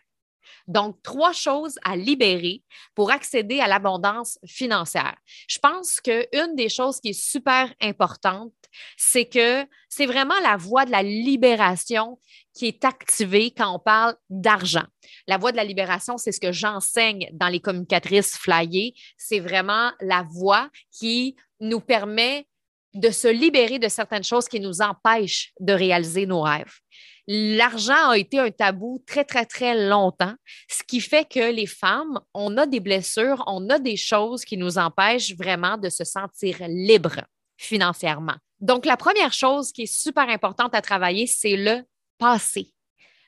Donc, 0.66 1.02
trois 1.02 1.32
choses 1.32 1.78
à 1.84 1.96
libérer 1.96 2.62
pour 2.94 3.10
accéder 3.10 3.60
à 3.60 3.68
l'abondance 3.68 4.38
financière. 4.46 5.16
Je 5.48 5.58
pense 5.58 6.00
qu'une 6.00 6.54
des 6.56 6.68
choses 6.68 7.00
qui 7.00 7.10
est 7.10 7.20
super 7.20 7.72
importante, 7.80 8.52
c'est 8.96 9.26
que 9.26 9.66
c'est 9.88 10.06
vraiment 10.06 10.38
la 10.42 10.56
voie 10.56 10.84
de 10.84 10.90
la 10.90 11.02
libération 11.02 12.18
qui 12.54 12.66
est 12.66 12.84
activée 12.84 13.52
quand 13.56 13.74
on 13.74 13.78
parle 13.78 14.16
d'argent. 14.30 14.84
La 15.26 15.38
voie 15.38 15.52
de 15.52 15.56
la 15.56 15.64
libération, 15.64 16.18
c'est 16.18 16.32
ce 16.32 16.40
que 16.40 16.52
j'enseigne 16.52 17.28
dans 17.32 17.48
les 17.48 17.60
communicatrices 17.60 18.36
flyées. 18.36 18.94
C'est 19.16 19.40
vraiment 19.40 19.92
la 20.00 20.24
voie 20.28 20.70
qui 20.90 21.36
nous 21.60 21.80
permet 21.80 22.46
de 22.94 23.10
se 23.10 23.28
libérer 23.28 23.78
de 23.78 23.88
certaines 23.88 24.24
choses 24.24 24.48
qui 24.48 24.60
nous 24.60 24.80
empêchent 24.80 25.52
de 25.60 25.72
réaliser 25.72 26.26
nos 26.26 26.40
rêves. 26.40 26.80
L'argent 27.28 28.10
a 28.10 28.18
été 28.18 28.38
un 28.38 28.50
tabou 28.50 29.02
très, 29.06 29.24
très, 29.24 29.46
très 29.46 29.88
longtemps, 29.88 30.34
ce 30.68 30.82
qui 30.84 31.00
fait 31.00 31.24
que 31.28 31.52
les 31.52 31.66
femmes, 31.66 32.20
on 32.34 32.56
a 32.56 32.66
des 32.66 32.78
blessures, 32.78 33.42
on 33.46 33.68
a 33.68 33.78
des 33.80 33.96
choses 33.96 34.44
qui 34.44 34.56
nous 34.56 34.78
empêchent 34.78 35.34
vraiment 35.34 35.76
de 35.76 35.88
se 35.88 36.04
sentir 36.04 36.58
libres 36.68 37.22
financièrement. 37.56 38.36
Donc, 38.60 38.86
la 38.86 38.96
première 38.96 39.32
chose 39.32 39.72
qui 39.72 39.82
est 39.82 39.92
super 39.92 40.28
importante 40.28 40.74
à 40.74 40.80
travailler, 40.80 41.26
c'est 41.26 41.56
le 41.56 41.82
passé. 42.18 42.72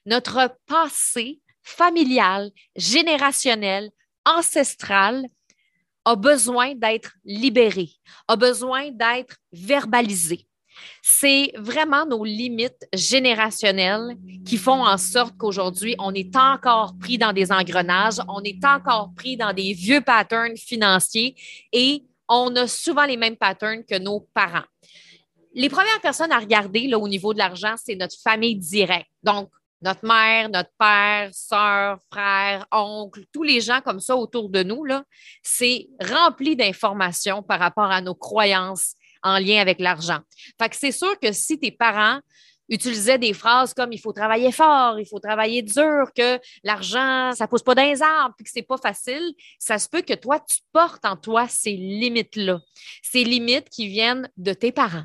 Notre 0.07 0.57
passé 0.67 1.41
familial, 1.63 2.51
générationnel, 2.77 3.91
ancestral 4.25 5.27
a 6.05 6.17
besoin 6.17 6.75
d'être 6.75 7.13
libéré, 7.25 7.91
a 8.29 8.37
besoin 8.37 8.91
d'être 8.91 9.37
verbalisé. 9.53 10.48
C'est 11.03 11.53
vraiment 11.57 12.07
nos 12.07 12.25
limites 12.25 12.87
générationnelles 12.93 14.17
qui 14.45 14.57
font 14.57 14.85
en 14.85 14.99
sorte 14.99 15.37
qu'aujourd'hui, 15.37 15.95
on 15.99 16.15
est 16.15 16.37
encore 16.37 16.95
pris 16.99 17.19
dans 17.19 17.33
des 17.33 17.53
engrenages, 17.53 18.21
on 18.29 18.43
est 18.43 18.65
encore 18.65 19.13
pris 19.17 19.37
dans 19.37 19.53
des 19.53 19.73
vieux 19.73 20.01
patterns 20.01 20.57
financiers 20.57 21.35
et 21.73 22.05
on 22.29 22.55
a 22.57 22.67
souvent 22.67 23.05
les 23.05 23.17
mêmes 23.17 23.37
patterns 23.37 23.85
que 23.85 23.99
nos 23.99 24.21
parents. 24.35 24.67
Les 25.55 25.69
premières 25.69 26.01
personnes 26.01 26.31
à 26.31 26.39
regarder 26.39 26.87
là, 26.87 26.99
au 26.99 27.09
niveau 27.09 27.33
de 27.33 27.39
l'argent, 27.39 27.75
c'est 27.83 27.97
notre 27.97 28.17
famille 28.23 28.57
directe. 28.57 29.11
Donc, 29.23 29.51
notre 29.81 30.05
mère, 30.05 30.49
notre 30.49 30.71
père, 30.79 31.31
soeur, 31.33 31.99
frère, 32.13 32.67
oncle, 32.73 33.23
tous 33.33 33.45
les 33.45 33.61
gens 33.61 33.81
comme 33.81 34.01
ça 34.01 34.17
autour 34.17 34.49
de 34.49 34.63
nous, 34.63 34.85
c'est 35.43 35.89
rempli 36.01 36.57
d'informations 36.57 37.43
par 37.43 37.61
rapport 37.61 37.91
à 37.91 38.01
nos 38.01 38.15
croyances 38.15 38.95
en 39.29 39.39
lien 39.39 39.61
avec 39.61 39.81
l'argent. 39.81 40.19
Fait 40.61 40.73
c'est 40.75 40.93
sûr 40.93 41.19
que 41.21 41.33
si 41.33 41.59
tes 41.59 41.71
parents 41.71 42.21
utilisaient 42.69 43.19
des 43.19 43.33
phrases 43.33 43.73
comme 43.73 43.93
il 43.93 44.01
faut 44.01 44.13
travailler 44.13 44.53
fort, 44.53 44.99
il 44.99 45.07
faut 45.07 45.21
travailler 45.21 45.63
dur, 45.63 46.11
que 46.15 46.39
l'argent, 46.63 47.33
ça 47.33 47.49
pousse 47.49 47.63
pas 47.63 47.75
dans 47.75 47.83
les 47.83 48.03
arbres, 48.03 48.35
puis 48.37 48.45
que 48.45 48.51
c'est 48.53 48.63
pas 48.63 48.77
facile, 48.77 49.33
ça 49.59 49.79
se 49.79 49.89
peut 49.89 50.03
que 50.03 50.15
toi, 50.15 50.39
tu 50.41 50.59
portes 50.73 51.05
en 51.05 51.17
toi 51.17 51.47
ces 51.49 51.73
limites-là. 51.73 52.61
Ces 53.03 53.25
limites 53.25 53.69
qui 53.71 53.89
viennent 53.89 54.29
de 54.37 54.53
tes 54.53 54.73
parents 54.73 55.05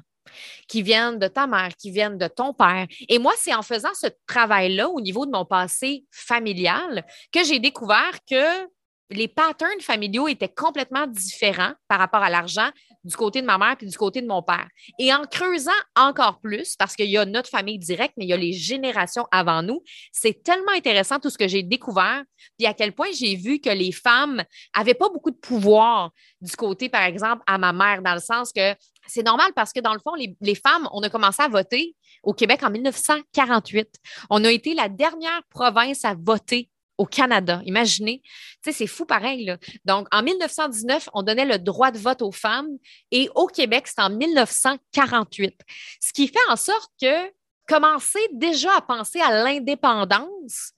qui 0.68 0.82
viennent 0.82 1.20
de 1.20 1.28
ta 1.28 1.46
mère, 1.48 1.70
qui 1.78 1.92
viennent 1.92 2.18
de 2.18 2.28
ton 2.28 2.54
père. 2.54 2.88
Et 3.08 3.20
moi, 3.20 3.34
c'est 3.38 3.54
en 3.54 3.62
faisant 3.62 3.94
ce 3.94 4.08
travail-là 4.26 4.90
au 4.90 5.00
niveau 5.00 5.26
de 5.26 5.32
mon 5.32 5.46
passé 5.46 6.06
familial 6.12 7.06
que 7.32 7.44
j'ai 7.44 7.60
découvert 7.60 8.18
que 8.28 8.68
les 9.10 9.28
patterns 9.28 9.82
familiaux 9.82 10.28
étaient 10.28 10.50
complètement 10.50 11.08
différents 11.08 11.74
par 11.88 12.00
rapport 12.00 12.24
à 12.24 12.30
l'argent 12.30 12.70
du 13.04 13.16
côté 13.16 13.42
de 13.42 13.46
ma 13.46 13.58
mère 13.58 13.76
puis 13.78 13.88
du 13.88 13.98
côté 13.98 14.22
de 14.22 14.28
mon 14.28 14.42
père. 14.42 14.68
Et 15.00 15.14
en 15.14 15.24
creusant 15.24 15.72
encore 15.96 16.40
plus, 16.40 16.76
parce 16.76 16.96
qu'il 16.96 17.10
y 17.10 17.18
a 17.18 17.26
notre 17.26 17.50
famille 17.50 17.80
directe, 17.80 18.14
mais 18.18 18.26
il 18.26 18.30
y 18.30 18.34
a 18.34 18.38
les 18.38 18.54
générations 18.54 19.28
avant 19.32 19.62
nous, 19.62 19.82
c'est 20.12 20.44
tellement 20.44 20.72
intéressant 20.72 21.20
tout 21.20 21.30
ce 21.30 21.38
que 21.38 21.48
j'ai 21.48 21.64
découvert, 21.64 22.24
puis 22.58 22.68
à 22.68 22.74
quel 22.74 22.94
point 22.94 23.08
j'ai 23.14 23.36
vu 23.36 23.60
que 23.60 23.70
les 23.70 23.92
femmes 23.92 24.44
n'avaient 24.76 24.94
pas 24.94 25.10
beaucoup 25.10 25.32
de 25.32 25.38
pouvoir 25.38 26.12
du 26.42 26.56
côté, 26.56 26.90
par 26.90 27.04
exemple, 27.04 27.44
à 27.48 27.58
ma 27.58 27.74
mère, 27.74 28.02
dans 28.02 28.14
le 28.14 28.20
sens 28.20 28.52
que 28.52 28.76
c'est 29.08 29.24
normal 29.24 29.52
parce 29.56 29.74
que 29.74 29.80
dans 29.80 29.94
le 29.94 30.00
fond, 30.00 30.16
les, 30.16 30.36
les 30.42 30.56
femmes, 30.56 30.88
on 30.94 31.02
a 31.04 31.10
commencé 31.10 31.42
à 31.42 31.48
voter 31.48 31.96
au 32.24 32.34
Québec 32.34 32.64
en 32.64 32.70
1948. 32.70 33.90
On 34.30 34.44
a 34.46 34.52
été 34.52 34.74
la 34.74 34.88
dernière 34.88 35.42
province 35.50 36.06
à 36.06 36.16
voter 36.16 36.70
au 36.98 37.06
Canada. 37.06 37.62
Imaginez, 37.66 38.22
c'est 38.62 38.88
fou 38.88 39.06
pareil. 39.06 39.56
Donc, 39.86 40.08
en 40.12 40.24
1919, 40.24 41.10
on 41.14 41.24
donnait 41.24 41.46
le 41.46 41.58
droit 41.58 41.92
de 41.92 41.98
vote 41.98 42.22
aux 42.22 42.32
femmes 42.32 42.78
et 43.12 43.30
au 43.36 43.48
Québec, 43.48 43.88
c'est 43.88 44.02
en 44.02 44.10
1948. 44.10 45.60
Ce 46.00 46.14
qui 46.14 46.28
fait 46.28 46.50
en 46.50 46.56
sorte 46.56 46.92
que 47.02 47.32
commencer 47.68 48.20
déjà 48.34 48.76
à 48.76 48.82
penser 48.82 49.22
à 49.22 49.44
l'indépendance 49.44 50.74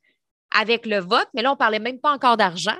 avec 0.51 0.85
le 0.85 0.99
vote, 0.99 1.27
mais 1.33 1.41
là, 1.41 1.49
on 1.49 1.55
ne 1.55 1.57
parlait 1.57 1.79
même 1.79 1.99
pas 1.99 2.11
encore 2.11 2.37
d'argent. 2.37 2.77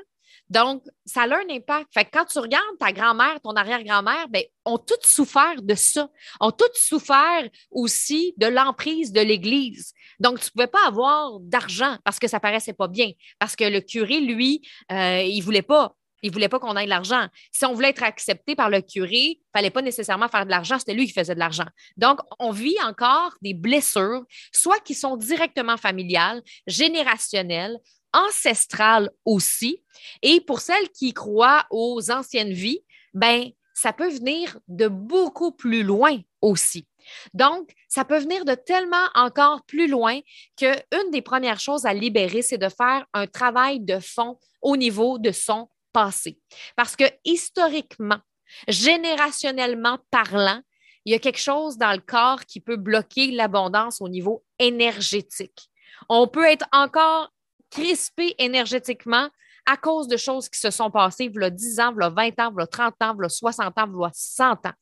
Donc, 0.49 0.83
ça 1.05 1.23
a 1.23 1.27
un 1.27 1.49
impact. 1.49 1.87
Fait 1.93 2.05
que 2.05 2.09
quand 2.11 2.25
tu 2.25 2.39
regardes 2.39 2.77
ta 2.79 2.91
grand-mère, 2.91 3.39
ton 3.41 3.51
arrière-grand-mère, 3.51 4.27
ben, 4.29 4.43
ont 4.65 4.77
toutes 4.77 5.05
souffert 5.05 5.61
de 5.61 5.75
ça. 5.75 6.09
Ont 6.39 6.51
toutes 6.51 6.75
souffert 6.75 7.47
aussi 7.71 8.33
de 8.37 8.47
l'emprise 8.47 9.11
de 9.11 9.21
l'Église. 9.21 9.93
Donc, 10.19 10.39
tu 10.39 10.45
ne 10.45 10.51
pouvais 10.51 10.67
pas 10.67 10.85
avoir 10.87 11.39
d'argent 11.39 11.97
parce 12.03 12.19
que 12.19 12.27
ça 12.27 12.39
paraissait 12.39 12.73
pas 12.73 12.87
bien. 12.87 13.11
Parce 13.39 13.55
que 13.55 13.63
le 13.63 13.81
curé, 13.81 14.19
lui, 14.19 14.61
euh, 14.91 15.21
il 15.21 15.41
voulait 15.41 15.61
pas. 15.61 15.95
Il 16.21 16.31
voulait 16.31 16.49
pas 16.49 16.59
qu'on 16.59 16.75
ait 16.75 16.85
de 16.85 16.89
l'argent. 16.89 17.27
Si 17.51 17.65
on 17.65 17.73
voulait 17.73 17.89
être 17.89 18.01
accepté 18.01 18.55
par 18.55 18.69
le 18.69 18.81
curé, 18.81 19.37
il 19.37 19.41
fallait 19.53 19.69
pas 19.69 19.83
nécessairement 19.83 20.27
faire 20.27 20.45
de 20.45 20.49
l'argent, 20.49 20.79
c'était 20.79 20.95
lui 20.95 21.05
qui 21.05 21.13
faisait 21.13 21.35
de 21.35 21.39
l'argent. 21.39 21.67
Donc, 21.97 22.19
on 22.39 22.51
vit 22.51 22.77
encore 22.83 23.33
des 23.41 23.53
blessures, 23.53 24.23
soit 24.51 24.79
qui 24.79 24.95
sont 24.95 25.17
directement 25.17 25.77
familiales, 25.77 26.41
générationnelles, 26.65 27.77
ancestrales 28.15 29.11
aussi. 29.25 29.83
Et 30.21 30.41
pour 30.41 30.61
celles 30.61 30.89
qui 30.89 31.13
croient 31.13 31.65
aux 31.69 32.09
anciennes 32.09 32.53
vies, 32.53 32.83
ben, 33.13 33.51
ça 33.73 33.93
peut 33.93 34.09
venir 34.09 34.57
de 34.67 34.87
beaucoup 34.87 35.51
plus 35.51 35.83
loin 35.83 36.17
aussi. 36.41 36.87
Donc, 37.33 37.71
ça 37.87 38.05
peut 38.05 38.17
venir 38.17 38.45
de 38.45 38.55
tellement 38.55 39.07
encore 39.13 39.63
plus 39.65 39.87
loin 39.87 40.19
qu'une 40.57 41.11
des 41.11 41.21
premières 41.21 41.59
choses 41.59 41.85
à 41.85 41.93
libérer, 41.93 42.41
c'est 42.41 42.57
de 42.57 42.69
faire 42.69 43.05
un 43.13 43.27
travail 43.27 43.79
de 43.79 43.99
fond 43.99 44.39
au 44.61 44.77
niveau 44.77 45.19
de 45.19 45.31
son 45.31 45.69
passé. 45.91 46.39
Parce 46.75 46.95
que 46.95 47.05
historiquement, 47.25 48.19
générationnellement 48.67 49.99
parlant, 50.09 50.61
il 51.05 51.11
y 51.11 51.15
a 51.15 51.19
quelque 51.19 51.39
chose 51.39 51.77
dans 51.77 51.91
le 51.91 52.01
corps 52.01 52.45
qui 52.45 52.59
peut 52.59 52.77
bloquer 52.77 53.31
l'abondance 53.31 54.01
au 54.01 54.09
niveau 54.09 54.43
énergétique. 54.57 55.69
On 56.09 56.27
peut 56.27 56.45
être 56.45 56.65
encore 56.71 57.31
crispé 57.75 58.35
énergétiquement 58.37 59.29
à 59.65 59.75
cause 59.77 60.07
de 60.07 60.17
choses 60.17 60.47
qui 60.47 60.59
se 60.59 60.69
sont 60.69 60.89
passées 60.89 61.25
il 61.25 61.41
y 61.41 61.43
a 61.43 61.49
10 61.49 61.79
ans, 61.79 61.93
il 61.95 62.01
y 62.01 62.05
a 62.05 62.09
20 62.09 62.39
ans, 62.39 62.53
il 62.55 62.59
y 62.59 62.63
a 62.63 62.67
30 62.67 62.93
ans, 63.01 63.15
il 63.17 63.23
y 63.23 63.25
a 63.25 63.29
60 63.29 63.77
ans, 63.77 63.91
il 63.93 64.01
y 64.01 64.05
a 64.05 64.11
100 64.13 64.51
ans. 64.65 64.73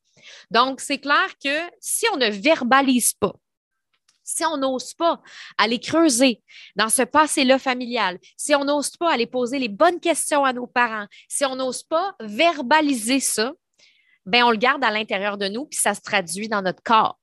Donc, 0.52 0.80
c'est 0.80 1.00
clair 1.00 1.28
que 1.44 1.72
si 1.80 2.06
on 2.14 2.18
ne 2.18 2.30
verbalise 2.30 3.14
pas, 3.14 3.34
si 4.24 4.46
on 4.46 4.58
n'ose 4.58 4.94
pas 4.94 5.22
aller 5.58 5.80
creuser 5.80 6.42
dans 6.76 6.90
ce 6.90 7.02
passé-là 7.02 7.60
familial, 7.60 8.20
si 8.38 8.54
on 8.56 8.64
n'ose 8.64 8.92
pas 8.92 9.12
aller 9.12 9.28
poser 9.28 9.60
les 9.60 9.70
bonnes 9.70 10.00
questions 10.00 10.46
à 10.46 10.54
nos 10.54 10.68
parents, 10.68 11.08
si 11.28 11.46
on 11.46 11.56
n'ose 11.56 11.84
pas 11.84 12.16
verbaliser 12.22 13.20
ça, 13.20 13.54
ben 14.26 14.44
on 14.44 14.52
le 14.52 14.58
garde 14.58 14.84
à 14.84 14.92
l'intérieur 14.92 15.38
de 15.38 15.48
nous, 15.48 15.66
puis 15.66 15.80
ça 15.80 15.94
se 15.94 16.02
traduit 16.02 16.48
dans 16.48 16.62
notre 16.62 16.84
corps 16.84 17.20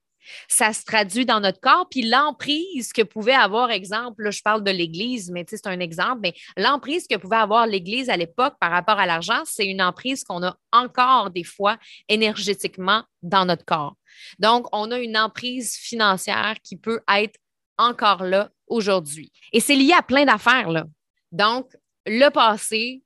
ça 0.48 0.72
se 0.72 0.84
traduit 0.84 1.24
dans 1.24 1.40
notre 1.40 1.60
corps. 1.60 1.88
Puis 1.90 2.02
l'emprise 2.02 2.92
que 2.92 3.02
pouvait 3.02 3.34
avoir, 3.34 3.70
exemple, 3.70 4.24
là, 4.24 4.30
je 4.30 4.42
parle 4.42 4.62
de 4.62 4.70
l'Église, 4.70 5.30
mais 5.30 5.44
c'est 5.48 5.66
un 5.66 5.80
exemple, 5.80 6.20
mais 6.22 6.34
l'emprise 6.56 7.06
que 7.06 7.16
pouvait 7.16 7.36
avoir 7.36 7.66
l'Église 7.66 8.10
à 8.10 8.16
l'époque 8.16 8.54
par 8.60 8.70
rapport 8.70 8.98
à 8.98 9.06
l'argent, 9.06 9.42
c'est 9.44 9.66
une 9.66 9.82
emprise 9.82 10.24
qu'on 10.24 10.42
a 10.42 10.56
encore 10.72 11.30
des 11.30 11.44
fois 11.44 11.78
énergétiquement 12.08 13.04
dans 13.22 13.44
notre 13.44 13.64
corps. 13.64 13.96
Donc, 14.38 14.66
on 14.72 14.90
a 14.90 14.98
une 14.98 15.16
emprise 15.16 15.76
financière 15.76 16.56
qui 16.62 16.76
peut 16.76 17.00
être 17.12 17.38
encore 17.78 18.24
là 18.24 18.50
aujourd'hui. 18.66 19.32
Et 19.52 19.60
c'est 19.60 19.74
lié 19.74 19.92
à 19.92 20.02
plein 20.02 20.24
d'affaires, 20.24 20.70
là. 20.70 20.84
Donc, 21.32 21.76
le 22.06 22.28
passé, 22.30 23.02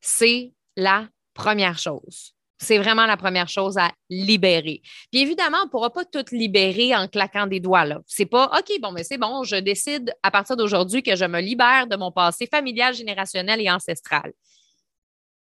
c'est 0.00 0.52
la 0.76 1.08
première 1.34 1.78
chose. 1.78 2.34
C'est 2.60 2.78
vraiment 2.78 3.06
la 3.06 3.16
première 3.16 3.48
chose 3.48 3.78
à 3.78 3.92
libérer. 4.10 4.82
Puis 5.12 5.20
évidemment, 5.20 5.58
on 5.62 5.66
ne 5.66 5.70
pourra 5.70 5.90
pas 5.90 6.04
tout 6.04 6.24
libérer 6.32 6.94
en 6.94 7.06
claquant 7.06 7.46
des 7.46 7.60
doigts. 7.60 7.86
Ce 7.86 7.94
C'est 8.06 8.26
pas 8.26 8.50
OK, 8.58 8.80
bon, 8.80 8.90
mais 8.90 9.04
c'est 9.04 9.18
bon, 9.18 9.44
je 9.44 9.56
décide 9.56 10.12
à 10.22 10.30
partir 10.30 10.56
d'aujourd'hui 10.56 11.02
que 11.02 11.14
je 11.14 11.24
me 11.24 11.40
libère 11.40 11.86
de 11.86 11.96
mon 11.96 12.10
passé 12.10 12.46
familial, 12.46 12.94
générationnel 12.94 13.60
et 13.60 13.70
ancestral. 13.70 14.32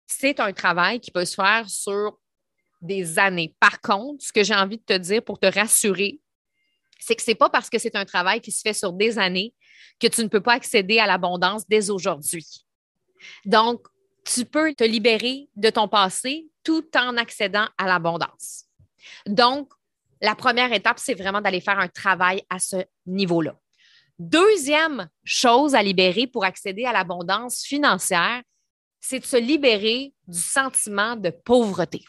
C'est 0.05 0.39
un 0.39 0.53
travail 0.53 0.99
qui 0.99 1.11
peut 1.11 1.25
se 1.25 1.35
faire 1.35 1.67
sur 1.67 2.17
des 2.81 3.17
années. 3.17 3.55
Par 3.59 3.81
contre, 3.81 4.23
ce 4.23 4.31
que 4.31 4.43
j'ai 4.43 4.55
envie 4.55 4.77
de 4.77 4.83
te 4.83 4.97
dire 4.97 5.23
pour 5.23 5.39
te 5.39 5.47
rassurer, 5.47 6.19
c'est 6.99 7.15
que 7.15 7.21
ce 7.21 7.31
n'est 7.31 7.35
pas 7.35 7.49
parce 7.49 7.69
que 7.69 7.79
c'est 7.79 7.95
un 7.95 8.05
travail 8.05 8.41
qui 8.41 8.51
se 8.51 8.61
fait 8.61 8.73
sur 8.73 8.93
des 8.93 9.17
années 9.17 9.53
que 9.99 10.07
tu 10.07 10.21
ne 10.21 10.27
peux 10.27 10.41
pas 10.41 10.53
accéder 10.53 10.99
à 10.99 11.07
l'abondance 11.07 11.67
dès 11.67 11.89
aujourd'hui. 11.89 12.45
Donc, 13.45 13.87
tu 14.27 14.45
peux 14.45 14.73
te 14.73 14.83
libérer 14.83 15.49
de 15.55 15.69
ton 15.69 15.87
passé 15.87 16.47
tout 16.63 16.85
en 16.95 17.17
accédant 17.17 17.67
à 17.77 17.87
l'abondance. 17.87 18.65
Donc, 19.25 19.71
la 20.21 20.35
première 20.35 20.73
étape, 20.73 20.99
c'est 20.99 21.13
vraiment 21.13 21.41
d'aller 21.41 21.61
faire 21.61 21.79
un 21.79 21.87
travail 21.87 22.43
à 22.49 22.59
ce 22.59 22.77
niveau-là. 23.05 23.55
Deuxième 24.19 25.07
chose 25.23 25.75
à 25.75 25.83
libérer 25.83 26.27
pour 26.27 26.43
accéder 26.43 26.85
à 26.85 26.91
l'abondance 26.91 27.61
financière, 27.63 28.41
c'est 28.99 29.19
de 29.19 29.25
se 29.25 29.37
libérer 29.37 30.13
du 30.27 30.39
sentiment 30.39 31.15
de 31.15 31.29
pauvreté. 31.29 32.03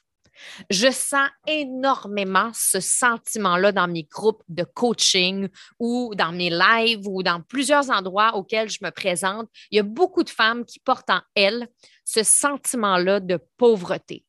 Je 0.71 0.90
sens 0.90 1.28
énormément 1.47 2.50
ce 2.54 2.80
sentiment-là 2.80 3.73
dans 3.73 3.88
mes 3.88 4.04
groupes 4.04 4.42
de 4.49 4.64
coaching 4.64 5.49
ou 5.78 6.12
dans 6.16 6.33
mes 6.33 6.50
lives 6.50 7.07
ou 7.07 7.23
dans 7.23 7.40
plusieurs 7.40 7.90
endroits 7.90 8.37
auxquels 8.37 8.68
je 8.68 8.78
me 8.83 8.90
présente. 8.90 9.49
Il 9.71 9.76
y 9.76 9.80
a 9.80 9.85
beaucoup 9.85 10.25
de 10.25 10.30
femmes 10.30 10.64
qui 10.64 10.80
portent 10.80 11.11
en 11.11 11.21
elles 11.35 11.68
ce 12.04 12.23
sentiment-là 12.23 13.21
de 13.21 13.38
pauvreté. 13.57 14.25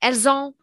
Elles 0.00 0.28
ont 0.28 0.54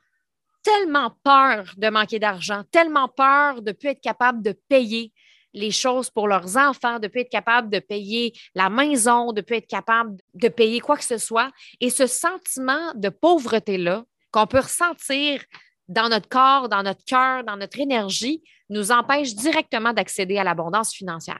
tellement 0.63 1.15
peur 1.23 1.73
de 1.77 1.89
manquer 1.89 2.19
d'argent, 2.19 2.63
tellement 2.71 3.07
peur 3.07 3.61
de 3.61 3.69
ne 3.69 3.75
plus 3.75 3.89
être 3.89 4.01
capable 4.01 4.41
de 4.41 4.53
payer 4.67 5.13
les 5.53 5.71
choses 5.71 6.09
pour 6.09 6.27
leurs 6.27 6.57
enfants, 6.57 6.99
de 6.99 7.05
ne 7.05 7.07
plus 7.07 7.21
être 7.21 7.29
capable 7.29 7.69
de 7.69 7.79
payer 7.79 8.33
la 8.55 8.69
maison, 8.69 9.31
de 9.31 9.41
ne 9.41 9.45
plus 9.45 9.57
être 9.57 9.67
capable 9.67 10.17
de 10.33 10.47
payer 10.47 10.79
quoi 10.79 10.97
que 10.97 11.03
ce 11.03 11.17
soit. 11.17 11.51
Et 11.79 11.89
ce 11.89 12.07
sentiment 12.07 12.93
de 12.95 13.09
pauvreté-là, 13.09 14.03
qu'on 14.35 14.47
peut 14.47 14.59
ressentir 14.59 15.41
dans 15.87 16.09
notre 16.09 16.27
corps, 16.27 16.67
dans 16.67 16.83
notre 16.83 17.05
cœur, 17.05 17.45
dans 17.45 17.55
notre 17.55 17.79
énergie, 17.79 18.43
nous 18.69 18.91
empêche 18.91 19.33
directement 19.33 19.93
d'accéder 19.93 20.37
à 20.37 20.43
l'abondance 20.43 20.93
financière. 20.93 21.39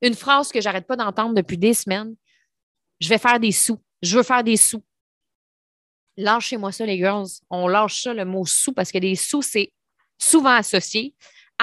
Une 0.00 0.14
phrase 0.14 0.50
que 0.50 0.60
j'arrête 0.60 0.86
pas 0.86 0.96
d'entendre 0.96 1.34
depuis 1.34 1.58
des 1.58 1.74
semaines, 1.74 2.14
je 2.98 3.10
vais 3.10 3.18
faire 3.18 3.38
des 3.38 3.52
sous, 3.52 3.78
je 4.00 4.16
veux 4.16 4.22
faire 4.22 4.42
des 4.42 4.56
sous. 4.56 4.82
Lâchez-moi 6.16 6.72
ça, 6.72 6.86
les 6.86 6.96
girls. 6.96 7.28
On 7.50 7.68
lâche 7.68 8.02
ça, 8.02 8.14
le 8.14 8.24
mot 8.24 8.46
sous, 8.46 8.72
parce 8.72 8.90
que 8.90 8.98
des 8.98 9.14
sous, 9.14 9.42
c'est 9.42 9.72
souvent 10.18 10.54
associé 10.54 11.14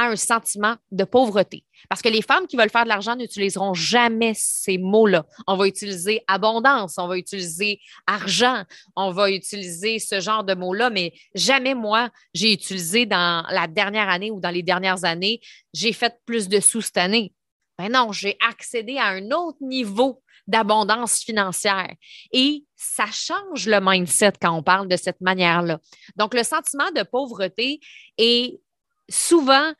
un 0.07 0.15
sentiment 0.15 0.75
de 0.91 1.03
pauvreté. 1.03 1.63
Parce 1.87 2.01
que 2.01 2.09
les 2.09 2.21
femmes 2.21 2.47
qui 2.47 2.57
veulent 2.57 2.69
faire 2.69 2.83
de 2.83 2.89
l'argent 2.89 3.15
n'utiliseront 3.15 3.73
jamais 3.73 4.33
ces 4.35 4.77
mots-là. 4.77 5.25
On 5.47 5.55
va 5.55 5.67
utiliser 5.67 6.23
abondance, 6.27 6.97
on 6.97 7.07
va 7.07 7.17
utiliser 7.17 7.79
argent, 8.05 8.63
on 8.95 9.11
va 9.11 9.31
utiliser 9.31 9.99
ce 9.99 10.19
genre 10.19 10.43
de 10.43 10.53
mots-là, 10.53 10.89
mais 10.89 11.13
jamais 11.35 11.73
moi, 11.73 12.09
j'ai 12.33 12.53
utilisé 12.53 13.05
dans 13.05 13.45
la 13.49 13.67
dernière 13.67 14.09
année 14.09 14.31
ou 14.31 14.39
dans 14.39 14.49
les 14.49 14.63
dernières 14.63 15.05
années, 15.05 15.39
j'ai 15.73 15.93
fait 15.93 16.15
plus 16.25 16.47
de 16.49 16.59
sous 16.59 16.81
cette 16.81 16.97
année. 16.97 17.33
Ben 17.77 17.91
non, 17.91 18.11
j'ai 18.11 18.37
accédé 18.45 18.97
à 18.97 19.07
un 19.07 19.31
autre 19.31 19.59
niveau 19.61 20.21
d'abondance 20.49 21.19
financière. 21.19 21.93
Et 22.33 22.65
ça 22.75 23.05
change 23.05 23.67
le 23.67 23.79
mindset 23.79 24.33
quand 24.41 24.51
on 24.51 24.63
parle 24.63 24.87
de 24.87 24.97
cette 24.97 25.21
manière-là. 25.21 25.79
Donc, 26.15 26.33
le 26.33 26.43
sentiment 26.43 26.91
de 26.91 27.03
pauvreté 27.03 27.79
est 28.17 28.59
souvent 29.09 29.71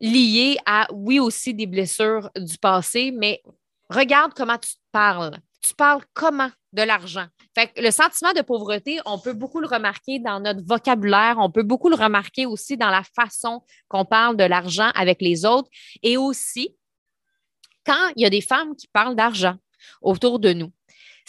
lié 0.00 0.56
à, 0.66 0.86
oui, 0.92 1.20
aussi 1.20 1.54
des 1.54 1.66
blessures 1.66 2.30
du 2.36 2.58
passé, 2.58 3.12
mais 3.12 3.42
regarde 3.88 4.32
comment 4.34 4.58
tu 4.58 4.74
parles. 4.92 5.38
Tu 5.62 5.74
parles 5.74 6.02
comment 6.14 6.50
de 6.72 6.82
l'argent? 6.82 7.26
Fait 7.54 7.70
le 7.76 7.90
sentiment 7.90 8.32
de 8.32 8.42
pauvreté, 8.42 9.00
on 9.04 9.18
peut 9.18 9.32
beaucoup 9.32 9.60
le 9.60 9.66
remarquer 9.66 10.18
dans 10.20 10.40
notre 10.40 10.64
vocabulaire, 10.64 11.36
on 11.38 11.50
peut 11.50 11.64
beaucoup 11.64 11.88
le 11.88 11.96
remarquer 11.96 12.46
aussi 12.46 12.76
dans 12.76 12.90
la 12.90 13.02
façon 13.02 13.62
qu'on 13.88 14.04
parle 14.04 14.36
de 14.36 14.44
l'argent 14.44 14.90
avec 14.94 15.20
les 15.20 15.44
autres 15.44 15.68
et 16.02 16.16
aussi 16.16 16.76
quand 17.84 18.10
il 18.16 18.22
y 18.22 18.26
a 18.26 18.30
des 18.30 18.40
femmes 18.40 18.76
qui 18.76 18.86
parlent 18.86 19.16
d'argent 19.16 19.56
autour 20.00 20.38
de 20.38 20.52
nous. 20.52 20.72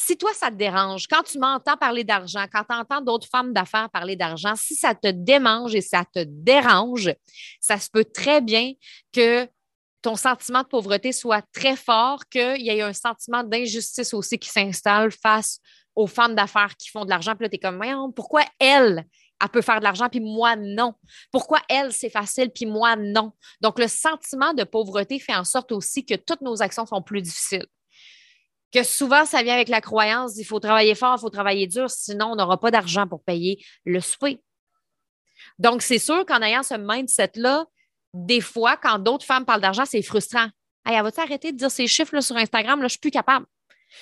Si 0.03 0.17
toi, 0.17 0.33
ça 0.33 0.49
te 0.49 0.55
dérange, 0.55 1.05
quand 1.07 1.21
tu 1.21 1.37
m'entends 1.37 1.77
parler 1.77 2.03
d'argent, 2.03 2.45
quand 2.51 2.63
tu 2.63 2.75
entends 2.75 3.01
d'autres 3.01 3.27
femmes 3.27 3.53
d'affaires 3.53 3.87
parler 3.91 4.15
d'argent, 4.15 4.55
si 4.55 4.73
ça 4.73 4.95
te 4.95 5.07
démange 5.07 5.75
et 5.75 5.81
ça 5.81 6.03
te 6.11 6.23
dérange, 6.25 7.13
ça 7.59 7.77
se 7.77 7.87
peut 7.87 8.03
très 8.03 8.41
bien 8.41 8.73
que 9.13 9.47
ton 10.01 10.15
sentiment 10.15 10.63
de 10.63 10.67
pauvreté 10.67 11.11
soit 11.11 11.43
très 11.53 11.75
fort, 11.75 12.27
qu'il 12.29 12.61
y 12.61 12.69
ait 12.69 12.81
un 12.81 12.93
sentiment 12.93 13.43
d'injustice 13.43 14.15
aussi 14.15 14.39
qui 14.39 14.49
s'installe 14.49 15.11
face 15.11 15.59
aux 15.95 16.07
femmes 16.07 16.33
d'affaires 16.33 16.75
qui 16.77 16.89
font 16.89 17.05
de 17.05 17.11
l'argent. 17.11 17.35
Puis 17.35 17.45
là, 17.45 17.49
tu 17.49 17.57
es 17.57 17.59
comme, 17.59 18.11
pourquoi 18.15 18.41
elle, 18.59 19.05
elle 19.39 19.49
peut 19.49 19.61
faire 19.61 19.77
de 19.77 19.83
l'argent, 19.83 20.09
puis 20.09 20.19
moi, 20.19 20.55
non? 20.55 20.95
Pourquoi 21.31 21.59
elle, 21.69 21.93
c'est 21.93 22.09
facile, 22.09 22.49
puis 22.49 22.65
moi, 22.65 22.95
non? 22.95 23.33
Donc, 23.61 23.77
le 23.77 23.87
sentiment 23.87 24.55
de 24.55 24.63
pauvreté 24.63 25.19
fait 25.19 25.35
en 25.35 25.43
sorte 25.43 25.71
aussi 25.71 26.03
que 26.03 26.15
toutes 26.15 26.41
nos 26.41 26.63
actions 26.63 26.87
sont 26.87 27.03
plus 27.03 27.21
difficiles 27.21 27.67
que 28.71 28.83
souvent, 28.83 29.25
ça 29.25 29.43
vient 29.43 29.53
avec 29.53 29.69
la 29.69 29.81
croyance 29.81 30.37
il 30.37 30.45
faut 30.45 30.59
travailler 30.59 30.95
fort, 30.95 31.15
il 31.17 31.21
faut 31.21 31.29
travailler 31.29 31.67
dur, 31.67 31.89
sinon 31.89 32.31
on 32.31 32.35
n'aura 32.35 32.59
pas 32.59 32.71
d'argent 32.71 33.07
pour 33.07 33.23
payer 33.23 33.63
le 33.85 33.99
souper. 33.99 34.41
Donc, 35.59 35.81
c'est 35.81 35.99
sûr 35.99 36.25
qu'en 36.25 36.41
ayant 36.41 36.63
ce 36.63 36.75
mindset-là, 36.75 37.65
des 38.13 38.41
fois, 38.41 38.77
quand 38.77 38.99
d'autres 38.99 39.25
femmes 39.25 39.45
parlent 39.45 39.61
d'argent, 39.61 39.85
c'est 39.85 40.01
frustrant. 40.01 40.47
Hey, 40.85 40.95
elle 40.95 41.03
va-tu 41.03 41.19
arrêter 41.19 41.51
de 41.51 41.57
dire 41.57 41.71
ces 41.71 41.87
chiffres 41.87 42.15
là, 42.15 42.21
sur 42.21 42.35
Instagram? 42.35 42.79
Là, 42.79 42.83
je 42.83 42.85
ne 42.85 42.89
suis 42.89 42.99
plus 42.99 43.11
capable. 43.11 43.45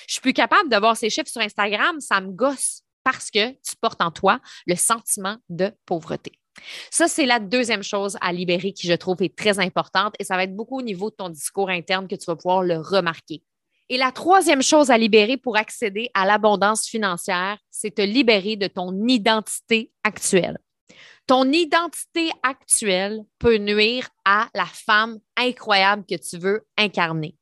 Je 0.07 0.13
suis 0.13 0.21
plus 0.21 0.33
capable 0.33 0.69
de 0.69 0.77
voir 0.77 0.95
ces 0.95 1.09
chiffres 1.09 1.29
sur 1.29 1.41
Instagram, 1.41 1.99
ça 1.99 2.21
me 2.21 2.31
gosse 2.31 2.83
parce 3.03 3.31
que 3.31 3.51
tu 3.51 3.75
portes 3.81 4.01
en 4.01 4.11
toi 4.11 4.39
le 4.67 4.75
sentiment 4.75 5.37
de 5.49 5.71
pauvreté. 5.85 6.31
Ça, 6.91 7.07
c'est 7.07 7.25
la 7.25 7.39
deuxième 7.39 7.83
chose 7.83 8.17
à 8.21 8.31
libérer 8.33 8.73
qui, 8.73 8.87
je 8.87 8.93
trouve, 8.93 9.21
est 9.23 9.35
très 9.35 9.59
importante 9.59 10.13
et 10.19 10.23
ça 10.23 10.35
va 10.35 10.43
être 10.43 10.55
beaucoup 10.55 10.79
au 10.79 10.81
niveau 10.81 11.09
de 11.09 11.15
ton 11.15 11.29
discours 11.29 11.69
interne 11.69 12.07
que 12.07 12.15
tu 12.15 12.25
vas 12.25 12.35
pouvoir 12.35 12.63
le 12.63 12.77
remarquer. 12.77 13.41
Et 13.89 13.97
la 13.97 14.11
troisième 14.11 14.61
chose 14.61 14.91
à 14.91 14.97
libérer 14.97 15.35
pour 15.35 15.57
accéder 15.57 16.11
à 16.13 16.25
l'abondance 16.25 16.87
financière, 16.87 17.57
c'est 17.71 17.95
te 17.95 18.03
libérer 18.03 18.55
de 18.55 18.67
ton 18.67 19.07
identité 19.07 19.91
actuelle. 20.03 20.59
Ton 21.25 21.51
identité 21.51 22.31
actuelle 22.43 23.23
peut 23.39 23.57
nuire 23.57 24.07
à 24.25 24.47
la 24.53 24.65
femme 24.65 25.19
incroyable 25.35 26.03
que 26.07 26.15
tu 26.15 26.37
veux 26.37 26.67
incarner. 26.77 27.35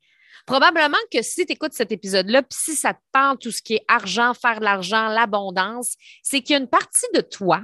Probablement 0.48 0.98
que 1.12 1.22
si 1.22 1.46
tu 1.46 1.52
écoutes 1.52 1.74
cet 1.74 1.92
épisode-là, 1.92 2.42
puis 2.42 2.58
si 2.58 2.76
ça 2.76 2.94
te 2.94 3.02
parle 3.12 3.38
tout 3.38 3.52
ce 3.52 3.62
qui 3.62 3.76
est 3.76 3.86
argent, 3.90 4.34
faire 4.34 4.60
de 4.60 4.64
l'argent, 4.64 5.10
l'abondance, 5.10 5.96
c'est 6.24 6.42
qu'il 6.42 6.54
y 6.54 6.56
a 6.56 6.62
une 6.62 6.70
partie 6.70 7.06
de 7.14 7.20
toi, 7.20 7.62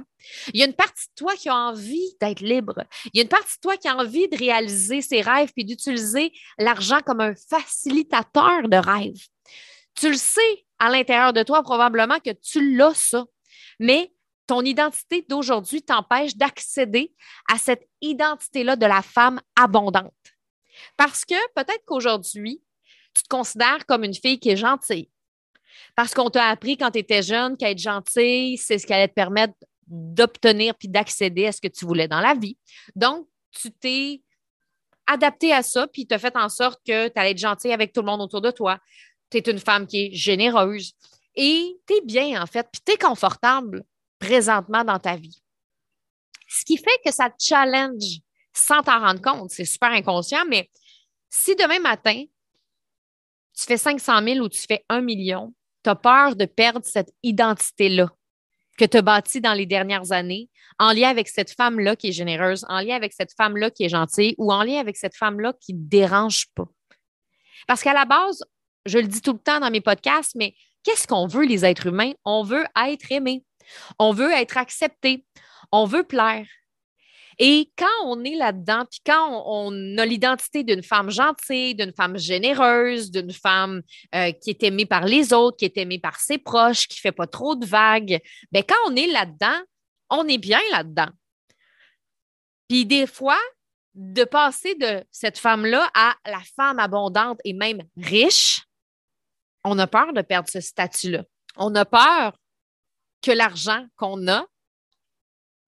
il 0.52 0.60
y 0.60 0.62
a 0.62 0.66
une 0.66 0.74
partie 0.74 1.06
de 1.08 1.14
toi 1.16 1.34
qui 1.34 1.48
a 1.48 1.54
envie 1.54 2.14
d'être 2.20 2.40
libre. 2.40 2.84
Il 3.06 3.16
y 3.16 3.20
a 3.20 3.22
une 3.22 3.28
partie 3.28 3.56
de 3.56 3.60
toi 3.62 3.78
qui 3.78 3.88
a 3.88 3.96
envie 3.96 4.28
de 4.28 4.36
réaliser 4.36 5.00
ses 5.00 5.22
rêves 5.22 5.50
puis 5.54 5.64
d'utiliser 5.64 6.30
l'argent 6.58 7.00
comme 7.00 7.20
un 7.20 7.34
facilitateur 7.34 8.68
de 8.68 8.76
rêves. 8.76 9.28
Tu 9.94 10.10
le 10.10 10.16
sais 10.16 10.66
à 10.78 10.90
l'intérieur 10.90 11.32
de 11.32 11.42
toi 11.42 11.62
probablement 11.62 12.18
que 12.20 12.32
tu 12.32 12.76
l'as 12.76 12.94
ça, 12.94 13.24
mais 13.80 14.12
ton 14.46 14.60
identité 14.60 15.24
d'aujourd'hui 15.26 15.82
t'empêche 15.82 16.36
d'accéder 16.36 17.14
à 17.50 17.56
cette 17.56 17.88
identité-là 18.02 18.76
de 18.76 18.86
la 18.86 19.00
femme 19.00 19.40
abondante. 19.56 20.12
Parce 20.96 21.24
que 21.24 21.34
peut-être 21.54 21.84
qu'aujourd'hui, 21.86 22.62
tu 23.14 23.22
te 23.22 23.28
considères 23.28 23.86
comme 23.86 24.04
une 24.04 24.14
fille 24.14 24.38
qui 24.38 24.50
est 24.50 24.56
gentille. 24.56 25.08
Parce 25.96 26.14
qu'on 26.14 26.30
t'a 26.30 26.48
appris 26.48 26.76
quand 26.76 26.90
tu 26.90 26.98
étais 26.98 27.22
jeune 27.22 27.56
qu'être 27.56 27.78
gentille, 27.78 28.58
c'est 28.58 28.78
ce 28.78 28.86
qui 28.86 28.92
allait 28.92 29.08
te 29.08 29.14
permettre 29.14 29.54
d'obtenir 29.86 30.74
puis 30.74 30.88
d'accéder 30.88 31.46
à 31.46 31.52
ce 31.52 31.60
que 31.60 31.68
tu 31.68 31.84
voulais 31.84 32.08
dans 32.08 32.20
la 32.20 32.34
vie. 32.34 32.56
Donc, 32.94 33.28
tu 33.50 33.70
t'es 33.70 34.22
adapté 35.06 35.52
à 35.52 35.62
ça, 35.62 35.86
puis 35.86 36.06
tu 36.06 36.14
as 36.14 36.18
fait 36.18 36.36
en 36.36 36.48
sorte 36.48 36.80
que 36.86 37.08
tu 37.08 37.12
allais 37.16 37.32
être 37.32 37.38
gentille 37.38 37.72
avec 37.72 37.92
tout 37.92 38.00
le 38.00 38.06
monde 38.06 38.22
autour 38.22 38.40
de 38.40 38.50
toi. 38.50 38.78
Tu 39.30 39.38
es 39.38 39.50
une 39.50 39.58
femme 39.58 39.86
qui 39.86 40.06
est 40.06 40.14
généreuse 40.14 40.94
et 41.34 41.76
tu 41.86 41.94
es 41.94 42.00
bien, 42.00 42.42
en 42.42 42.46
fait, 42.46 42.66
puis 42.72 42.80
tu 42.84 42.92
es 42.92 42.96
confortable 42.96 43.84
présentement 44.18 44.84
dans 44.84 44.98
ta 44.98 45.16
vie. 45.16 45.42
Ce 46.48 46.64
qui 46.64 46.78
fait 46.78 47.00
que 47.04 47.12
ça 47.12 47.30
te 47.30 47.36
challenge 47.38 48.20
sans 48.52 48.82
t'en 48.82 49.00
rendre 49.00 49.20
compte. 49.20 49.50
C'est 49.50 49.64
super 49.64 49.90
inconscient, 49.90 50.44
mais 50.48 50.70
si 51.28 51.56
demain 51.56 51.80
matin, 51.80 52.24
tu 53.56 53.64
fais 53.64 53.76
500 53.76 54.22
000 54.22 54.38
ou 54.40 54.48
tu 54.48 54.60
fais 54.60 54.84
1 54.88 55.00
million, 55.00 55.54
tu 55.82 55.90
as 55.90 55.94
peur 55.94 56.36
de 56.36 56.44
perdre 56.44 56.84
cette 56.84 57.12
identité-là 57.22 58.10
que 58.76 58.84
tu 58.84 58.96
as 58.96 59.02
bâtie 59.02 59.40
dans 59.40 59.54
les 59.54 59.66
dernières 59.66 60.12
années 60.12 60.50
en 60.78 60.92
lien 60.92 61.08
avec 61.08 61.28
cette 61.28 61.52
femme-là 61.52 61.94
qui 61.94 62.08
est 62.08 62.12
généreuse, 62.12 62.64
en 62.68 62.80
lien 62.80 62.96
avec 62.96 63.12
cette 63.12 63.32
femme-là 63.32 63.70
qui 63.70 63.84
est 63.84 63.88
gentille 63.88 64.34
ou 64.38 64.52
en 64.52 64.62
lien 64.64 64.80
avec 64.80 64.96
cette 64.96 65.16
femme-là 65.16 65.52
qui 65.60 65.74
ne 65.74 65.78
dérange 65.80 66.46
pas. 66.54 66.66
Parce 67.66 67.82
qu'à 67.82 67.92
la 67.92 68.04
base, 68.04 68.44
je 68.86 68.98
le 68.98 69.06
dis 69.06 69.20
tout 69.20 69.32
le 69.32 69.38
temps 69.38 69.60
dans 69.60 69.70
mes 69.70 69.80
podcasts, 69.80 70.34
mais 70.34 70.54
qu'est-ce 70.82 71.06
qu'on 71.06 71.26
veut, 71.26 71.44
les 71.44 71.64
êtres 71.64 71.86
humains? 71.86 72.12
On 72.24 72.42
veut 72.42 72.64
être 72.88 73.10
aimé. 73.12 73.44
On 73.98 74.12
veut 74.12 74.32
être 74.32 74.56
accepté. 74.56 75.24
On 75.72 75.86
veut 75.86 76.04
plaire. 76.04 76.46
Et 77.38 77.70
quand 77.76 78.04
on 78.04 78.24
est 78.24 78.36
là-dedans, 78.36 78.84
puis 78.90 79.00
quand 79.04 79.44
on, 79.46 79.98
a 79.98 80.06
l'identité 80.06 80.62
d'une 80.62 80.82
femme 80.82 81.10
gentille, 81.10 81.74
d'une 81.74 81.92
femme 81.92 82.18
généreuse, 82.18 83.10
d'une 83.10 83.32
femme 83.32 83.82
euh, 84.14 84.32
qui 84.32 84.50
est 84.50 84.62
aimée 84.62 84.86
par 84.86 85.04
les 85.04 85.32
autres, 85.32 85.56
qui 85.56 85.64
est 85.64 85.76
aimée 85.76 85.98
par 85.98 86.18
ses 86.20 86.38
proches, 86.38 86.86
qui 86.86 86.98
ne 86.98 87.00
fait 87.00 87.12
pas 87.12 87.26
trop 87.26 87.54
de 87.56 87.66
vagues, 87.66 88.20
bien, 88.52 88.62
quand 88.62 88.76
on 88.86 88.96
est 88.96 89.06
là-dedans, 89.06 89.60
on 90.10 90.26
est 90.28 90.38
bien 90.38 90.60
là-dedans. 90.70 91.10
Puis 92.68 92.86
des 92.86 93.06
fois, 93.06 93.38
de 93.94 94.24
passer 94.24 94.74
de 94.74 95.04
cette 95.10 95.38
femme-là 95.38 95.88
à 95.94 96.16
la 96.26 96.40
femme 96.56 96.78
abondante 96.78 97.38
et 97.44 97.52
même 97.52 97.82
riche, 97.96 98.62
on 99.64 99.78
a 99.78 99.86
peur 99.86 100.12
de 100.12 100.22
perdre 100.22 100.48
ce 100.48 100.60
statut-là. 100.60 101.24
On 101.56 101.74
a 101.74 101.84
peur 101.84 102.36
que 103.22 103.30
l'argent 103.30 103.86
qu'on 103.96 104.28
a 104.28 104.44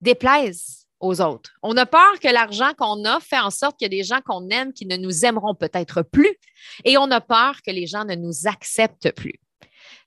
déplaise 0.01 0.86
aux 0.99 1.21
autres. 1.21 1.51
On 1.63 1.75
a 1.77 1.85
peur 1.85 2.19
que 2.21 2.27
l'argent 2.27 2.73
qu'on 2.77 3.03
a 3.05 3.19
fait 3.19 3.39
en 3.39 3.51
sorte 3.51 3.77
qu'il 3.77 3.85
y 3.85 3.93
a 3.93 3.97
des 3.97 4.03
gens 4.03 4.21
qu'on 4.25 4.49
aime 4.49 4.73
qui 4.73 4.85
ne 4.85 4.97
nous 4.97 5.25
aimeront 5.25 5.55
peut-être 5.55 6.01
plus 6.01 6.35
et 6.83 6.97
on 6.97 7.09
a 7.11 7.21
peur 7.21 7.61
que 7.65 7.71
les 7.71 7.87
gens 7.87 8.05
ne 8.05 8.15
nous 8.15 8.47
acceptent 8.47 9.11
plus. 9.11 9.39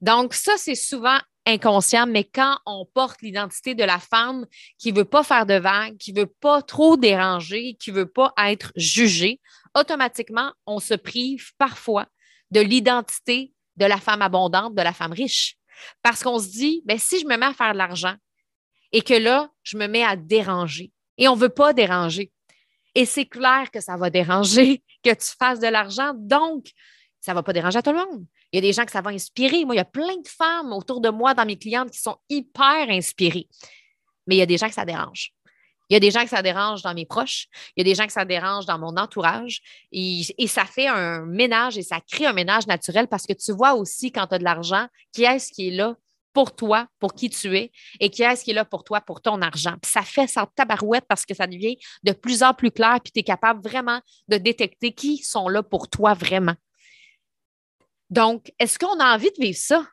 Donc, 0.01 0.35
ça, 0.35 0.53
c'est 0.57 0.75
souvent 0.75 1.19
inconscient, 1.47 2.07
mais 2.07 2.25
quand 2.25 2.59
on 2.67 2.87
porte 2.87 3.23
l'identité 3.23 3.75
de 3.75 3.85
la 3.85 3.99
femme 3.99 4.47
qui 4.79 4.93
ne 4.93 4.99
veut 4.99 5.05
pas 5.05 5.23
faire 5.23 5.47
de 5.47 5.55
vagues, 5.55 5.97
qui 5.99 6.13
ne 6.13 6.21
veut 6.21 6.35
pas 6.41 6.63
trop 6.63 6.97
déranger, 6.97 7.77
qui 7.81 7.93
ne 7.93 7.97
veut 7.97 8.11
pas 8.11 8.33
être 8.39 8.73
jugée, 8.77 9.41
automatiquement, 9.79 10.53
on 10.67 10.81
se 10.81 10.95
prive 10.95 11.53
parfois 11.59 12.07
de 12.51 12.61
l'identité 12.61 13.53
de 13.77 13.87
la 13.87 13.99
femme 13.99 14.23
abondante, 14.23 14.75
de 14.75 14.83
la 14.83 14.93
femme 14.93 15.13
riche. 15.13 15.57
Parce 16.03 16.23
qu'on 16.23 16.39
se 16.39 16.49
dit, 16.49 16.83
ben, 16.85 16.99
si 16.99 17.21
je 17.21 17.27
me 17.27 17.37
mets 17.37 17.47
à 17.47 17.55
faire 17.55 17.73
de 17.73 17.79
l'argent, 17.79 18.15
et 18.93 19.03
que 19.03 19.15
là, 19.15 19.51
je 19.63 19.77
me 19.77 19.87
mets 19.87 20.03
à 20.03 20.17
déranger. 20.17 20.93
Et 21.19 21.29
on 21.29 21.37
ne 21.37 21.41
veut 21.41 21.51
pas 21.51 21.73
déranger. 21.73 22.33
Et 22.95 23.05
c'est 23.05 23.27
clair 23.27 23.71
que 23.73 23.81
ça 23.81 23.97
va 23.97 24.11
déranger 24.11 24.83
que 25.05 25.11
tu 25.11 25.37
fasses 25.39 25.61
de 25.61 25.69
l'argent. 25.69 26.13
Donc, 26.15 26.71
ça 27.21 27.33
ne 27.33 27.37
va 27.37 27.43
pas 27.43 27.53
déranger 27.53 27.79
à 27.79 27.83
tout 27.83 27.93
le 27.93 27.99
monde. 27.99 28.25
Il 28.53 28.57
y 28.57 28.59
a 28.59 28.63
des 28.63 28.73
gens 28.73 28.85
que 28.85 28.91
ça 28.91 29.01
va 29.01 29.11
inspirer. 29.11 29.65
Moi, 29.65 29.75
il 29.75 29.79
y 29.79 29.83
a 29.83 29.85
plein 29.85 30.17
de 30.17 30.29
femmes 30.29 30.73
autour 30.73 31.01
de 31.01 31.11
moi, 31.11 31.35
dans 31.35 31.47
mes 31.47 31.59
clientes, 31.59 31.91
qui 31.91 32.01
sont 32.01 32.17
hyper 32.29 32.89
inspirées. 32.89 33.47
Mais 34.27 34.37
il 34.37 34.39
y 34.39 34.43
a 34.43 34.47
des 34.47 34.59
gens 34.59 34.69
que 34.69 34.75
ça 34.75 34.85
dérange. 34.85 35.33
Il 35.89 35.95
y 35.95 35.97
a 35.97 36.01
des 36.01 36.13
gens 36.13 36.23
que 36.23 36.31
ça 36.31 36.41
dérange 36.41 36.83
dans 36.83 36.95
mes 36.95 37.05
proches. 37.05 37.49
Il 37.77 37.81
y 37.81 37.83
a 37.83 37.85
des 37.85 37.97
gens 37.97 38.07
que 38.07 38.13
ça 38.13 38.25
dérange 38.25 38.65
dans 38.65 38.79
mon 38.79 38.97
entourage. 38.97 39.61
Et, 39.91 40.23
ça 40.47 40.65
fait 40.65 40.87
un 40.87 41.27
ménage 41.27 41.77
et 41.79 41.83
ça 41.83 42.01
crée 42.01 42.27
un 42.27 42.33
ménage 42.33 42.69
naturel 42.69 43.09
parce 43.09 43.27
que 43.27 43.33
tu 43.33 43.53
vois 43.53 43.75
aussi 43.75 44.13
quand 44.13 44.29
tu 44.29 44.37
as 44.37 44.39
de 44.39 44.45
l'argent, 44.45 44.87
qui 45.13 45.25
est-ce 45.25 45.53
qui 45.53 45.69
est 45.69 45.73
là? 45.73 45.97
Pour 46.33 46.55
toi, 46.55 46.87
pour 46.99 47.15
qui 47.15 47.31
tu 47.31 47.57
es, 47.57 47.73
et 47.99 48.11
qui 48.11 48.23
est-ce 48.23 48.45
qui 48.45 48.51
est 48.51 48.55
là 48.55 48.65
pour 48.65 48.85
toi, 48.85 49.01
pour 49.01 49.21
ton 49.21 49.43
argent. 49.43 49.75
Puis 49.83 49.91
ça 49.91 50.03
fait 50.03 50.27
ça 50.27 50.49
tabarouette 50.55 51.05
parce 51.09 51.27
que 51.27 51.35
ça 51.35 51.47
devient 51.47 51.77
de 52.03 52.13
plus 52.13 52.43
en 52.43 52.55
plus 52.55 52.71
clair, 52.71 52.99
puis 53.03 53.13
tu 53.13 53.21
es 53.21 53.23
capable 53.23 53.63
vraiment 53.63 54.01
de 54.29 54.37
détecter 54.37 54.93
qui 54.93 55.19
sont 55.19 55.49
là 55.49 55.63
pour 55.63 55.89
toi 55.89 56.15
vraiment. 56.15 56.55
Donc, 58.11 58.53
est-ce 58.59 58.79
qu'on 58.79 58.99
a 58.99 59.15
envie 59.15 59.31
de 59.31 59.43
vivre 59.43 59.59
ça? 59.59 59.87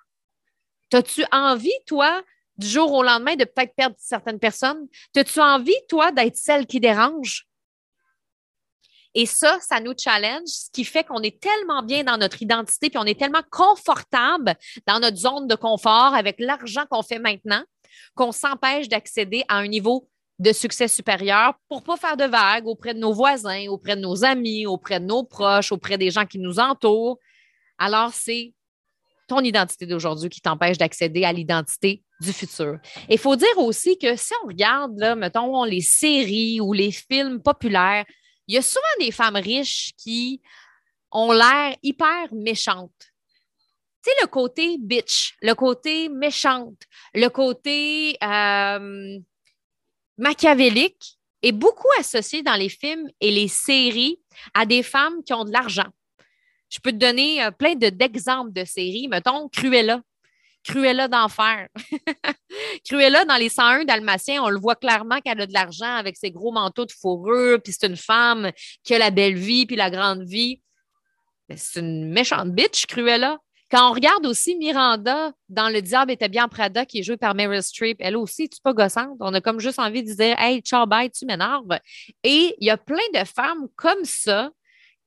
As-tu 0.91 1.23
envie, 1.32 1.69
toi, 1.86 2.23
du 2.58 2.67
jour 2.67 2.91
au 2.91 3.04
lendemain, 3.04 3.36
de 3.36 3.43
peut-être 3.43 3.76
perdre 3.76 3.95
certaines 4.00 4.39
personnes? 4.39 4.88
As-tu 5.15 5.39
envie, 5.39 5.76
toi, 5.88 6.12
d'être 6.12 6.38
celle 6.38 6.65
qui 6.65 6.80
dérange? 6.80 7.47
Et 9.19 9.25
ça, 9.25 9.58
ça 9.62 9.80
nous 9.80 9.93
challenge, 9.97 10.45
ce 10.45 10.69
qui 10.71 10.84
fait 10.84 11.03
qu'on 11.03 11.23
est 11.23 11.41
tellement 11.41 11.82
bien 11.82 12.03
dans 12.03 12.17
notre 12.17 12.39
identité, 12.43 12.91
puis 12.91 12.99
on 12.99 13.06
est 13.06 13.19
tellement 13.19 13.41
confortable 13.49 14.53
dans 14.86 14.99
notre 14.99 15.17
zone 15.17 15.47
de 15.47 15.56
confort 15.56 16.13
avec 16.13 16.36
l'argent 16.38 16.84
qu'on 16.88 17.01
fait 17.01 17.17
maintenant, 17.17 17.63
qu'on 18.13 18.32
s'empêche 18.32 18.88
d'accéder 18.89 19.43
à 19.47 19.56
un 19.56 19.67
niveau 19.67 20.08
de 20.38 20.51
succès 20.51 20.88
supérieur 20.88 21.56
pour 21.67 21.82
pas 21.82 21.97
faire 21.97 22.15
de 22.15 22.25
vagues 22.25 22.67
auprès 22.67 22.93
de 22.93 22.99
nos 22.99 23.12
voisins, 23.12 23.65
auprès 23.69 23.95
de 23.95 24.01
nos 24.01 24.23
amis, 24.23 24.67
auprès 24.67 24.99
de 24.99 25.06
nos 25.06 25.23
proches, 25.23 25.71
auprès 25.71 25.97
des 25.97 26.12
gens 26.12 26.27
qui 26.27 26.38
nous 26.38 26.60
entourent. 26.60 27.17
Alors, 27.80 28.13
c'est 28.13 28.53
ton 29.27 29.39
identité 29.39 29.88
d'aujourd'hui 29.88 30.30
qui 30.30 30.41
t'empêche 30.41 30.77
d'accéder 30.77 31.23
à 31.23 31.34
l'identité 31.34 32.03
du 32.21 32.32
futur. 32.32 32.77
Il 33.10 33.17
faut 33.17 33.36
dire 33.36 33.58
aussi 33.58 33.97
que 33.97 34.15
si 34.15 34.34
on 34.43 34.47
regarde, 34.47 35.15
mettons, 35.17 35.63
les 35.63 35.82
séries 35.82 36.62
ou 36.62 36.71
les 36.71 36.91
films 36.91 37.41
populaires, 37.41 38.06
il 38.47 38.55
y 38.55 38.57
a 38.57 38.62
souvent 38.62 38.81
des 38.99 39.12
femmes 39.12 39.36
riches 39.36 39.91
qui 39.97 40.41
ont 41.12 41.31
l'air 41.31 41.75
hyper 41.83 42.33
méchantes. 42.33 43.13
Tu 44.03 44.12
sais, 44.12 44.15
le 44.21 44.27
côté 44.27 44.77
bitch, 44.79 45.36
le 45.41 45.53
côté 45.53 46.10
méchante, 46.10 46.81
le 47.13 47.27
côté 47.27 48.17
euh, 48.23 49.19
machiavélique 50.17 51.17
est 51.41 51.51
beaucoup 51.51 51.89
associé 51.99 52.41
dans 52.41 52.55
les 52.55 52.69
films 52.69 53.10
et 53.19 53.31
les 53.31 53.47
séries 53.47 54.19
à 54.53 54.65
des 54.65 54.83
femmes 54.83 55.23
qui 55.23 55.33
ont 55.33 55.43
de 55.43 55.51
l'argent. 55.51 55.89
Je 56.69 56.79
peux 56.79 56.91
te 56.91 56.97
donner 56.97 57.43
euh, 57.43 57.51
plein 57.51 57.75
d'exemples 57.75 58.51
de, 58.51 58.65
séries. 58.65 59.07
Mettons, 59.07 59.47
Cruella. 59.49 60.01
Cruella 60.67 61.08
d'enfer. 61.08 61.69
Cruella, 62.86 63.23
dans 63.23 63.38
les 63.38 63.49
101 63.49 63.86
Dalmatiens, 63.86 64.43
on 64.43 64.49
le 64.49 64.60
voit 64.60 64.75
clairement 64.75 65.21
qu'elle 65.21 65.39
a 65.39 65.47
de 65.47 65.53
l'argent 65.53 65.95
avec 65.95 66.17
ses 66.17 66.30
gros 66.30 66.51
manteaux 66.51 66.86
de 66.86 66.91
fourrure, 66.91 67.62
puis 67.63 67.73
c'est 67.73 67.88
une 67.88 67.95
femme 67.95 68.51
qui 68.84 68.93
a 68.93 68.99
la 68.99 69.10
belle 69.10 69.36
vie, 69.36 69.65
puis 69.65 69.77
la 69.77 69.89
grande 69.89 70.23
vie. 70.23 70.62
C'est 71.56 71.80
une 71.80 72.12
méchante 72.12 72.51
bitch, 72.51 72.86
Cruella. 72.86 73.38
Quand 73.71 73.89
on 73.89 73.93
regarde 73.93 74.25
aussi 74.25 74.56
Miranda 74.56 75.34
dans 75.49 75.69
Le 75.69 75.82
Diable 75.82 76.12
était 76.12 76.30
bien 76.30 76.47
Prada, 76.47 76.86
qui 76.86 76.99
est 76.99 77.03
joué 77.03 77.17
par 77.17 77.36
Meryl 77.36 77.63
Streep, 77.63 77.97
elle 77.99 78.15
aussi, 78.15 78.49
tu 78.49 78.60
pas 78.62 78.73
gossante. 78.73 79.17
On 79.19 79.34
a 79.34 79.41
comme 79.41 79.60
juste 79.60 79.80
envie 79.80 80.03
de 80.03 80.13
dire 80.13 80.36
Hey, 80.39 80.62
ciao, 80.62 80.86
bye, 80.86 81.10
tu 81.10 81.25
m'énerves. 81.25 81.80
Et 82.23 82.56
il 82.60 82.65
y 82.65 82.69
a 82.69 82.77
plein 82.77 82.97
de 83.13 83.25
femmes 83.25 83.67
comme 83.75 84.03
ça 84.03 84.51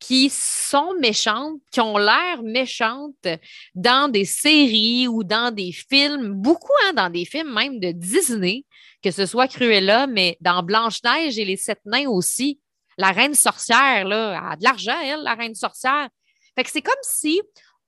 qui 0.00 0.30
sont 0.30 0.94
méchantes, 0.98 1.60
qui 1.70 1.80
ont 1.80 1.98
l'air 1.98 2.42
méchantes 2.42 3.28
dans 3.74 4.10
des 4.10 4.24
séries 4.24 5.06
ou 5.06 5.22
dans 5.22 5.54
des 5.54 5.72
films, 5.72 6.32
beaucoup 6.32 6.72
hein, 6.86 6.94
dans 6.94 7.10
des 7.10 7.26
films 7.26 7.52
même 7.52 7.78
de 7.78 7.92
Disney, 7.92 8.64
que 9.02 9.10
ce 9.10 9.26
soit 9.26 9.46
Cruella, 9.46 10.06
mais 10.06 10.38
dans 10.40 10.62
Blanche-Neige 10.62 11.38
et 11.38 11.44
les 11.44 11.56
Sept 11.56 11.80
Nains 11.84 12.08
aussi. 12.08 12.58
La 12.96 13.12
reine 13.12 13.34
sorcière, 13.34 14.06
là, 14.06 14.50
a 14.50 14.56
de 14.56 14.64
l'argent, 14.64 14.98
elle, 15.02 15.22
la 15.22 15.34
reine 15.34 15.54
sorcière. 15.54 16.08
Fait 16.54 16.64
que 16.64 16.70
c'est 16.70 16.82
comme 16.82 16.94
si 17.02 17.40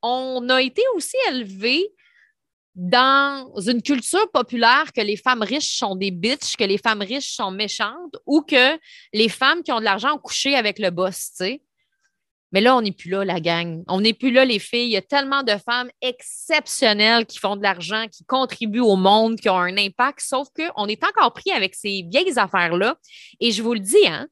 on 0.02 0.48
a 0.48 0.60
été 0.60 0.82
aussi 0.94 1.16
élevé 1.28 1.92
dans 2.74 3.52
une 3.66 3.82
culture 3.82 4.30
populaire 4.30 4.92
que 4.92 5.00
les 5.00 5.16
femmes 5.16 5.42
riches 5.42 5.76
sont 5.78 5.96
des 5.96 6.10
bitches, 6.10 6.56
que 6.56 6.64
les 6.64 6.78
femmes 6.78 7.02
riches 7.02 7.34
sont 7.34 7.50
méchantes 7.50 8.16
ou 8.26 8.42
que 8.42 8.78
les 9.12 9.28
femmes 9.28 9.62
qui 9.62 9.72
ont 9.72 9.80
de 9.80 9.84
l'argent 9.84 10.14
ont 10.14 10.18
couché 10.18 10.54
avec 10.54 10.78
le 10.78 10.90
boss, 10.90 11.30
tu 11.30 11.44
sais. 11.44 11.62
Mais 12.52 12.60
là, 12.60 12.76
on 12.76 12.82
n'est 12.82 12.92
plus 12.92 13.10
là, 13.10 13.24
la 13.24 13.40
gang. 13.40 13.82
On 13.88 14.00
n'est 14.00 14.12
plus 14.12 14.30
là, 14.30 14.44
les 14.44 14.58
filles. 14.58 14.86
Il 14.86 14.92
y 14.92 14.96
a 14.96 15.02
tellement 15.02 15.42
de 15.42 15.56
femmes 15.56 15.90
exceptionnelles 16.02 17.26
qui 17.26 17.38
font 17.38 17.56
de 17.56 17.62
l'argent, 17.62 18.06
qui 18.08 18.24
contribuent 18.24 18.80
au 18.80 18.96
monde, 18.96 19.40
qui 19.40 19.48
ont 19.48 19.58
un 19.58 19.76
impact, 19.78 20.20
sauf 20.20 20.48
qu'on 20.54 20.86
est 20.86 21.02
encore 21.02 21.32
pris 21.32 21.50
avec 21.50 21.74
ces 21.74 22.06
vieilles 22.10 22.38
affaires-là. 22.38 22.96
Et 23.40 23.52
je 23.52 23.62
vous 23.62 23.72
le 23.72 23.80
dis, 23.80 24.06
hein, 24.06 24.28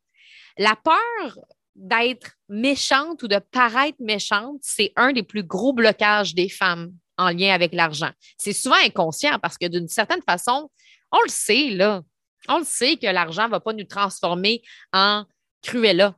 la 0.58 0.76
peur 0.76 1.38
d'être 1.74 2.32
méchante 2.48 3.22
ou 3.22 3.28
de 3.28 3.38
paraître 3.38 3.98
méchante, 4.00 4.58
c'est 4.60 4.92
un 4.96 5.12
des 5.12 5.22
plus 5.22 5.42
gros 5.42 5.72
blocages 5.72 6.34
des 6.34 6.50
femmes 6.50 6.92
en 7.16 7.30
lien 7.30 7.54
avec 7.54 7.72
l'argent. 7.72 8.10
C'est 8.36 8.52
souvent 8.52 8.76
inconscient 8.84 9.38
parce 9.38 9.56
que 9.56 9.66
d'une 9.66 9.88
certaine 9.88 10.22
façon, 10.22 10.70
on 11.10 11.18
le 11.24 11.30
sait, 11.30 11.70
là. 11.70 12.02
On 12.48 12.58
le 12.58 12.64
sait 12.64 12.96
que 12.96 13.06
l'argent 13.06 13.44
ne 13.44 13.50
va 13.50 13.60
pas 13.60 13.72
nous 13.72 13.84
transformer 13.84 14.62
en 14.92 15.24
cruella. 15.62 16.14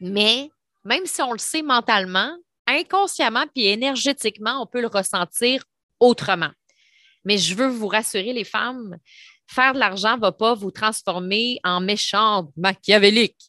Mais 0.00 0.50
même 0.84 1.06
si 1.06 1.22
on 1.22 1.32
le 1.32 1.38
sait 1.38 1.62
mentalement, 1.62 2.36
inconsciemment 2.66 3.44
puis 3.54 3.66
énergétiquement, 3.66 4.62
on 4.62 4.66
peut 4.66 4.80
le 4.80 4.88
ressentir 4.88 5.64
autrement. 6.00 6.50
Mais 7.24 7.38
je 7.38 7.54
veux 7.54 7.68
vous 7.68 7.88
rassurer, 7.88 8.32
les 8.32 8.44
femmes, 8.44 8.96
faire 9.46 9.72
de 9.72 9.78
l'argent 9.78 10.16
ne 10.16 10.20
va 10.20 10.32
pas 10.32 10.54
vous 10.54 10.70
transformer 10.70 11.58
en 11.64 11.80
méchante 11.80 12.50
machiavélique. 12.56 13.40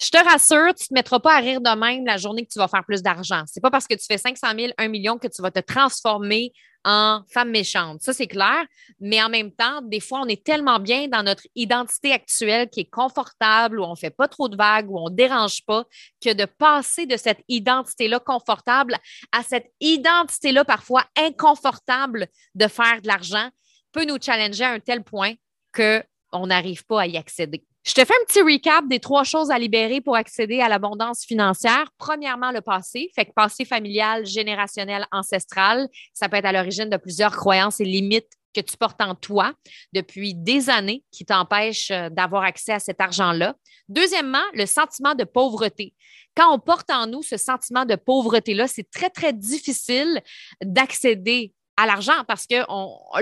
Je 0.00 0.10
te 0.10 0.24
rassure, 0.24 0.74
tu 0.74 0.84
ne 0.84 0.88
te 0.88 0.94
mettras 0.94 1.18
pas 1.18 1.36
à 1.36 1.40
rire 1.40 1.60
de 1.60 1.70
même 1.76 2.06
la 2.06 2.16
journée 2.16 2.46
que 2.46 2.50
tu 2.50 2.58
vas 2.58 2.68
faire 2.68 2.84
plus 2.84 3.02
d'argent. 3.02 3.42
C'est 3.46 3.60
pas 3.60 3.70
parce 3.70 3.86
que 3.86 3.94
tu 3.94 4.06
fais 4.06 4.16
500 4.16 4.46
000, 4.56 4.72
1 4.78 4.88
million 4.88 5.18
que 5.18 5.26
tu 5.26 5.42
vas 5.42 5.50
te 5.50 5.58
transformer 5.58 6.52
en 6.84 7.22
femme 7.28 7.50
méchante. 7.50 8.00
Ça, 8.02 8.12
c'est 8.12 8.26
clair. 8.26 8.64
Mais 9.00 9.22
en 9.22 9.28
même 9.28 9.52
temps, 9.52 9.82
des 9.82 10.00
fois, 10.00 10.20
on 10.20 10.26
est 10.26 10.44
tellement 10.44 10.78
bien 10.78 11.08
dans 11.08 11.22
notre 11.22 11.46
identité 11.54 12.12
actuelle 12.12 12.68
qui 12.70 12.80
est 12.80 12.90
confortable, 12.90 13.80
où 13.80 13.84
on 13.84 13.90
ne 13.90 13.96
fait 13.96 14.10
pas 14.10 14.28
trop 14.28 14.48
de 14.48 14.56
vagues, 14.56 14.90
où 14.90 14.98
on 14.98 15.10
ne 15.10 15.14
dérange 15.14 15.64
pas, 15.64 15.84
que 16.22 16.32
de 16.32 16.44
passer 16.44 17.06
de 17.06 17.16
cette 17.16 17.42
identité-là 17.48 18.20
confortable 18.20 18.96
à 19.32 19.42
cette 19.42 19.72
identité-là 19.80 20.64
parfois 20.64 21.04
inconfortable 21.16 22.26
de 22.54 22.66
faire 22.68 23.02
de 23.02 23.06
l'argent 23.06 23.48
peut 23.92 24.04
nous 24.04 24.18
challenger 24.20 24.64
à 24.64 24.72
un 24.72 24.80
tel 24.80 25.02
point 25.02 25.34
qu'on 25.72 26.46
n'arrive 26.46 26.84
pas 26.84 27.02
à 27.02 27.06
y 27.06 27.16
accéder. 27.16 27.64
Je 27.84 27.94
te 27.94 28.04
fais 28.04 28.12
un 28.12 28.24
petit 28.26 28.42
recap 28.42 28.86
des 28.86 29.00
trois 29.00 29.24
choses 29.24 29.50
à 29.50 29.58
libérer 29.58 30.00
pour 30.00 30.16
accéder 30.16 30.60
à 30.60 30.68
l'abondance 30.68 31.24
financière. 31.24 31.90
Premièrement, 31.96 32.50
le 32.50 32.60
passé, 32.60 33.10
fait 33.14 33.24
que 33.24 33.32
passé 33.32 33.64
familial, 33.64 34.26
générationnel, 34.26 35.06
ancestral, 35.10 35.88
ça 36.12 36.28
peut 36.28 36.36
être 36.36 36.44
à 36.44 36.52
l'origine 36.52 36.90
de 36.90 36.96
plusieurs 36.96 37.34
croyances 37.34 37.80
et 37.80 37.84
limites 37.84 38.32
que 38.54 38.60
tu 38.60 38.76
portes 38.76 39.00
en 39.00 39.14
toi 39.14 39.52
depuis 39.92 40.34
des 40.34 40.70
années 40.70 41.04
qui 41.10 41.24
t'empêchent 41.24 41.90
euh, 41.90 42.08
d'avoir 42.10 42.42
accès 42.42 42.72
à 42.72 42.78
cet 42.78 43.00
argent-là. 43.00 43.54
Deuxièmement, 43.88 44.44
le 44.54 44.66
sentiment 44.66 45.14
de 45.14 45.24
pauvreté. 45.24 45.94
Quand 46.34 46.52
on 46.54 46.58
porte 46.58 46.90
en 46.90 47.06
nous 47.06 47.22
ce 47.22 47.36
sentiment 47.36 47.84
de 47.84 47.96
pauvreté-là, 47.96 48.68
c'est 48.68 48.88
très, 48.90 49.10
très 49.10 49.32
difficile 49.32 50.22
d'accéder 50.62 51.52
à 51.78 51.86
l'argent 51.86 52.24
parce 52.26 52.44
que 52.46 52.56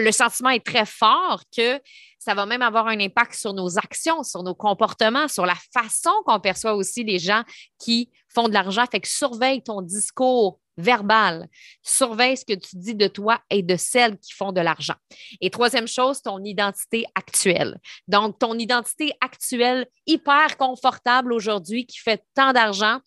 le 0.01 0.11
sentiment 0.11 0.49
est 0.49 0.65
très 0.65 0.87
fort 0.87 1.43
que 1.55 1.79
ça 2.19 2.35
va 2.35 2.47
même 2.47 2.63
avoir 2.63 2.89
un 2.89 2.99
impact 2.99 3.35
sur 3.35 3.53
nos 3.53 3.79
actions, 3.79 4.25
sur 4.25 4.43
nos 4.43 4.55
comportements, 4.55 5.29
sur 5.29 5.45
la 5.45 5.55
façon 5.73 6.11
qu'on 6.25 6.41
perçoit 6.41 6.75
aussi 6.75 7.05
les 7.05 7.19
gens 7.19 7.43
qui 7.79 8.11
font 8.35 8.49
de 8.49 8.55
l'argent. 8.55 8.85
Fait 8.91 9.01
que 9.01 9.09
surveille 9.09 9.63
ton 9.63 9.83
discours 9.83 10.59
verbal. 10.79 11.49
Surveille 11.83 12.37
ce 12.37 12.45
que 12.45 12.55
tu 12.55 12.77
dis 12.77 12.95
de 12.95 13.07
toi 13.09 13.41
et 13.51 13.63
de 13.63 13.77
celles 13.77 14.19
qui 14.19 14.33
font 14.33 14.53
de 14.53 14.61
l'argent. 14.61 14.97
Et 15.41 15.51
troisième 15.51 15.87
chose, 15.87 16.23
ton 16.23 16.43
identité 16.43 17.05
actuelle. 17.15 17.79
Donc, 18.09 18.39
ton 18.39 18.59
identité 18.59 19.13
actuelle 19.21 19.87
hyper 20.07 20.57
confortable 20.57 21.33
aujourd'hui 21.33 21.87
qui 21.87 21.99
fait 21.99 22.25
tant 22.35 22.53
d'argent, 22.53 23.01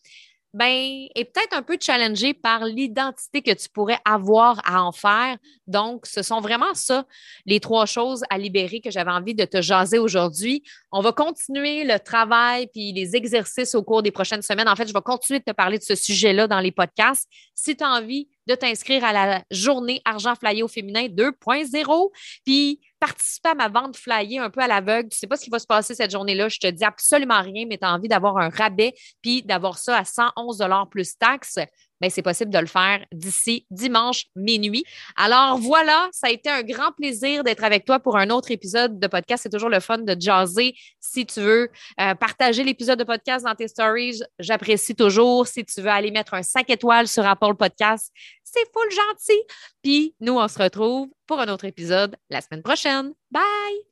ben, 0.53 1.07
est 1.15 1.25
peut-être 1.25 1.53
un 1.53 1.61
peu 1.61 1.77
challengé 1.79 2.33
par 2.33 2.65
l'identité 2.65 3.41
que 3.41 3.51
tu 3.51 3.69
pourrais 3.69 3.99
avoir 4.03 4.59
à 4.65 4.83
en 4.83 4.91
faire. 4.91 5.37
Donc, 5.67 6.05
ce 6.07 6.23
sont 6.23 6.41
vraiment 6.41 6.73
ça, 6.73 7.05
les 7.45 7.59
trois 7.59 7.85
choses 7.85 8.23
à 8.29 8.37
libérer 8.37 8.81
que 8.81 8.89
j'avais 8.89 9.11
envie 9.11 9.35
de 9.35 9.45
te 9.45 9.61
jaser 9.61 9.99
aujourd'hui. 9.99 10.63
On 10.91 11.01
va 11.01 11.11
continuer 11.11 11.83
le 11.83 11.99
travail 11.99 12.67
puis 12.73 12.91
les 12.93 13.15
exercices 13.15 13.75
au 13.75 13.83
cours 13.83 14.01
des 14.01 14.11
prochaines 14.11 14.41
semaines. 14.41 14.67
En 14.67 14.75
fait, 14.75 14.87
je 14.87 14.93
vais 14.93 15.01
continuer 15.01 15.39
de 15.39 15.45
te 15.45 15.51
parler 15.51 15.77
de 15.77 15.83
ce 15.83 15.95
sujet-là 15.95 16.47
dans 16.47 16.59
les 16.59 16.71
podcasts. 16.71 17.29
Si 17.53 17.77
tu 17.77 17.83
as 17.83 17.89
envie 17.89 18.27
de 18.49 18.55
t'inscrire 18.55 19.05
à 19.05 19.13
la 19.13 19.43
journée 19.51 20.01
Argent 20.05 20.33
Flyer 20.35 20.63
au 20.63 20.67
féminin 20.67 21.05
2.0, 21.05 22.11
puis 22.43 22.81
participer 22.99 23.49
à 23.49 23.55
ma 23.55 23.69
vente 23.69 23.95
flyer 23.95 24.43
un 24.43 24.49
peu 24.49 24.61
à 24.61 24.67
l'aveugle. 24.67 25.09
Tu 25.09 25.15
ne 25.15 25.19
sais 25.19 25.27
pas 25.27 25.37
ce 25.37 25.43
qui 25.43 25.51
va 25.51 25.59
se 25.59 25.67
passer 25.67 25.93
cette 25.93 26.11
journée-là. 26.11 26.49
Je 26.49 26.57
te 26.57 26.67
dis 26.67 26.83
absolument 26.83 27.41
rien, 27.41 27.65
mais 27.67 27.77
tu 27.77 27.85
as 27.85 27.93
envie 27.93 28.07
d'avoir 28.07 28.37
un 28.37 28.49
rabais 28.49 28.93
puis 29.21 29.43
d'avoir 29.43 29.77
ça 29.77 29.97
à 29.97 30.03
111 30.03 30.63
plus 30.89 31.17
taxes. 31.17 31.59
Ben, 32.01 32.09
c'est 32.09 32.21
possible 32.21 32.51
de 32.51 32.59
le 32.59 32.65
faire 32.65 33.05
d'ici 33.11 33.65
dimanche 33.69 34.25
minuit. 34.35 34.83
Alors 35.15 35.57
voilà, 35.57 36.07
ça 36.11 36.27
a 36.27 36.29
été 36.29 36.49
un 36.49 36.63
grand 36.63 36.91
plaisir 36.91 37.43
d'être 37.43 37.63
avec 37.63 37.85
toi 37.85 37.99
pour 37.99 38.17
un 38.17 38.29
autre 38.29 38.51
épisode 38.51 38.99
de 38.99 39.07
podcast. 39.07 39.43
C'est 39.43 39.49
toujours 39.49 39.69
le 39.69 39.79
fun 39.79 39.99
de 39.99 40.15
jaser. 40.19 40.75
Si 40.99 41.25
tu 41.25 41.41
veux 41.41 41.69
euh, 41.99 42.15
partager 42.15 42.63
l'épisode 42.63 42.99
de 42.99 43.03
podcast 43.03 43.45
dans 43.45 43.55
tes 43.55 43.67
stories, 43.67 44.21
j'apprécie 44.39 44.95
toujours. 44.95 45.47
Si 45.47 45.65
tu 45.65 45.81
veux 45.81 45.89
aller 45.89 46.11
mettre 46.11 46.33
un 46.33 46.43
5 46.43 46.69
étoiles 46.69 47.07
sur 47.07 47.25
Apple 47.25 47.55
Podcast, 47.55 48.11
c'est 48.43 48.65
full 48.73 48.89
gentil. 48.91 49.41
Puis 49.83 50.15
nous, 50.19 50.37
on 50.37 50.47
se 50.47 50.61
retrouve 50.61 51.09
pour 51.27 51.39
un 51.39 51.47
autre 51.49 51.65
épisode 51.65 52.15
la 52.29 52.41
semaine 52.41 52.63
prochaine. 52.63 53.13
Bye! 53.31 53.85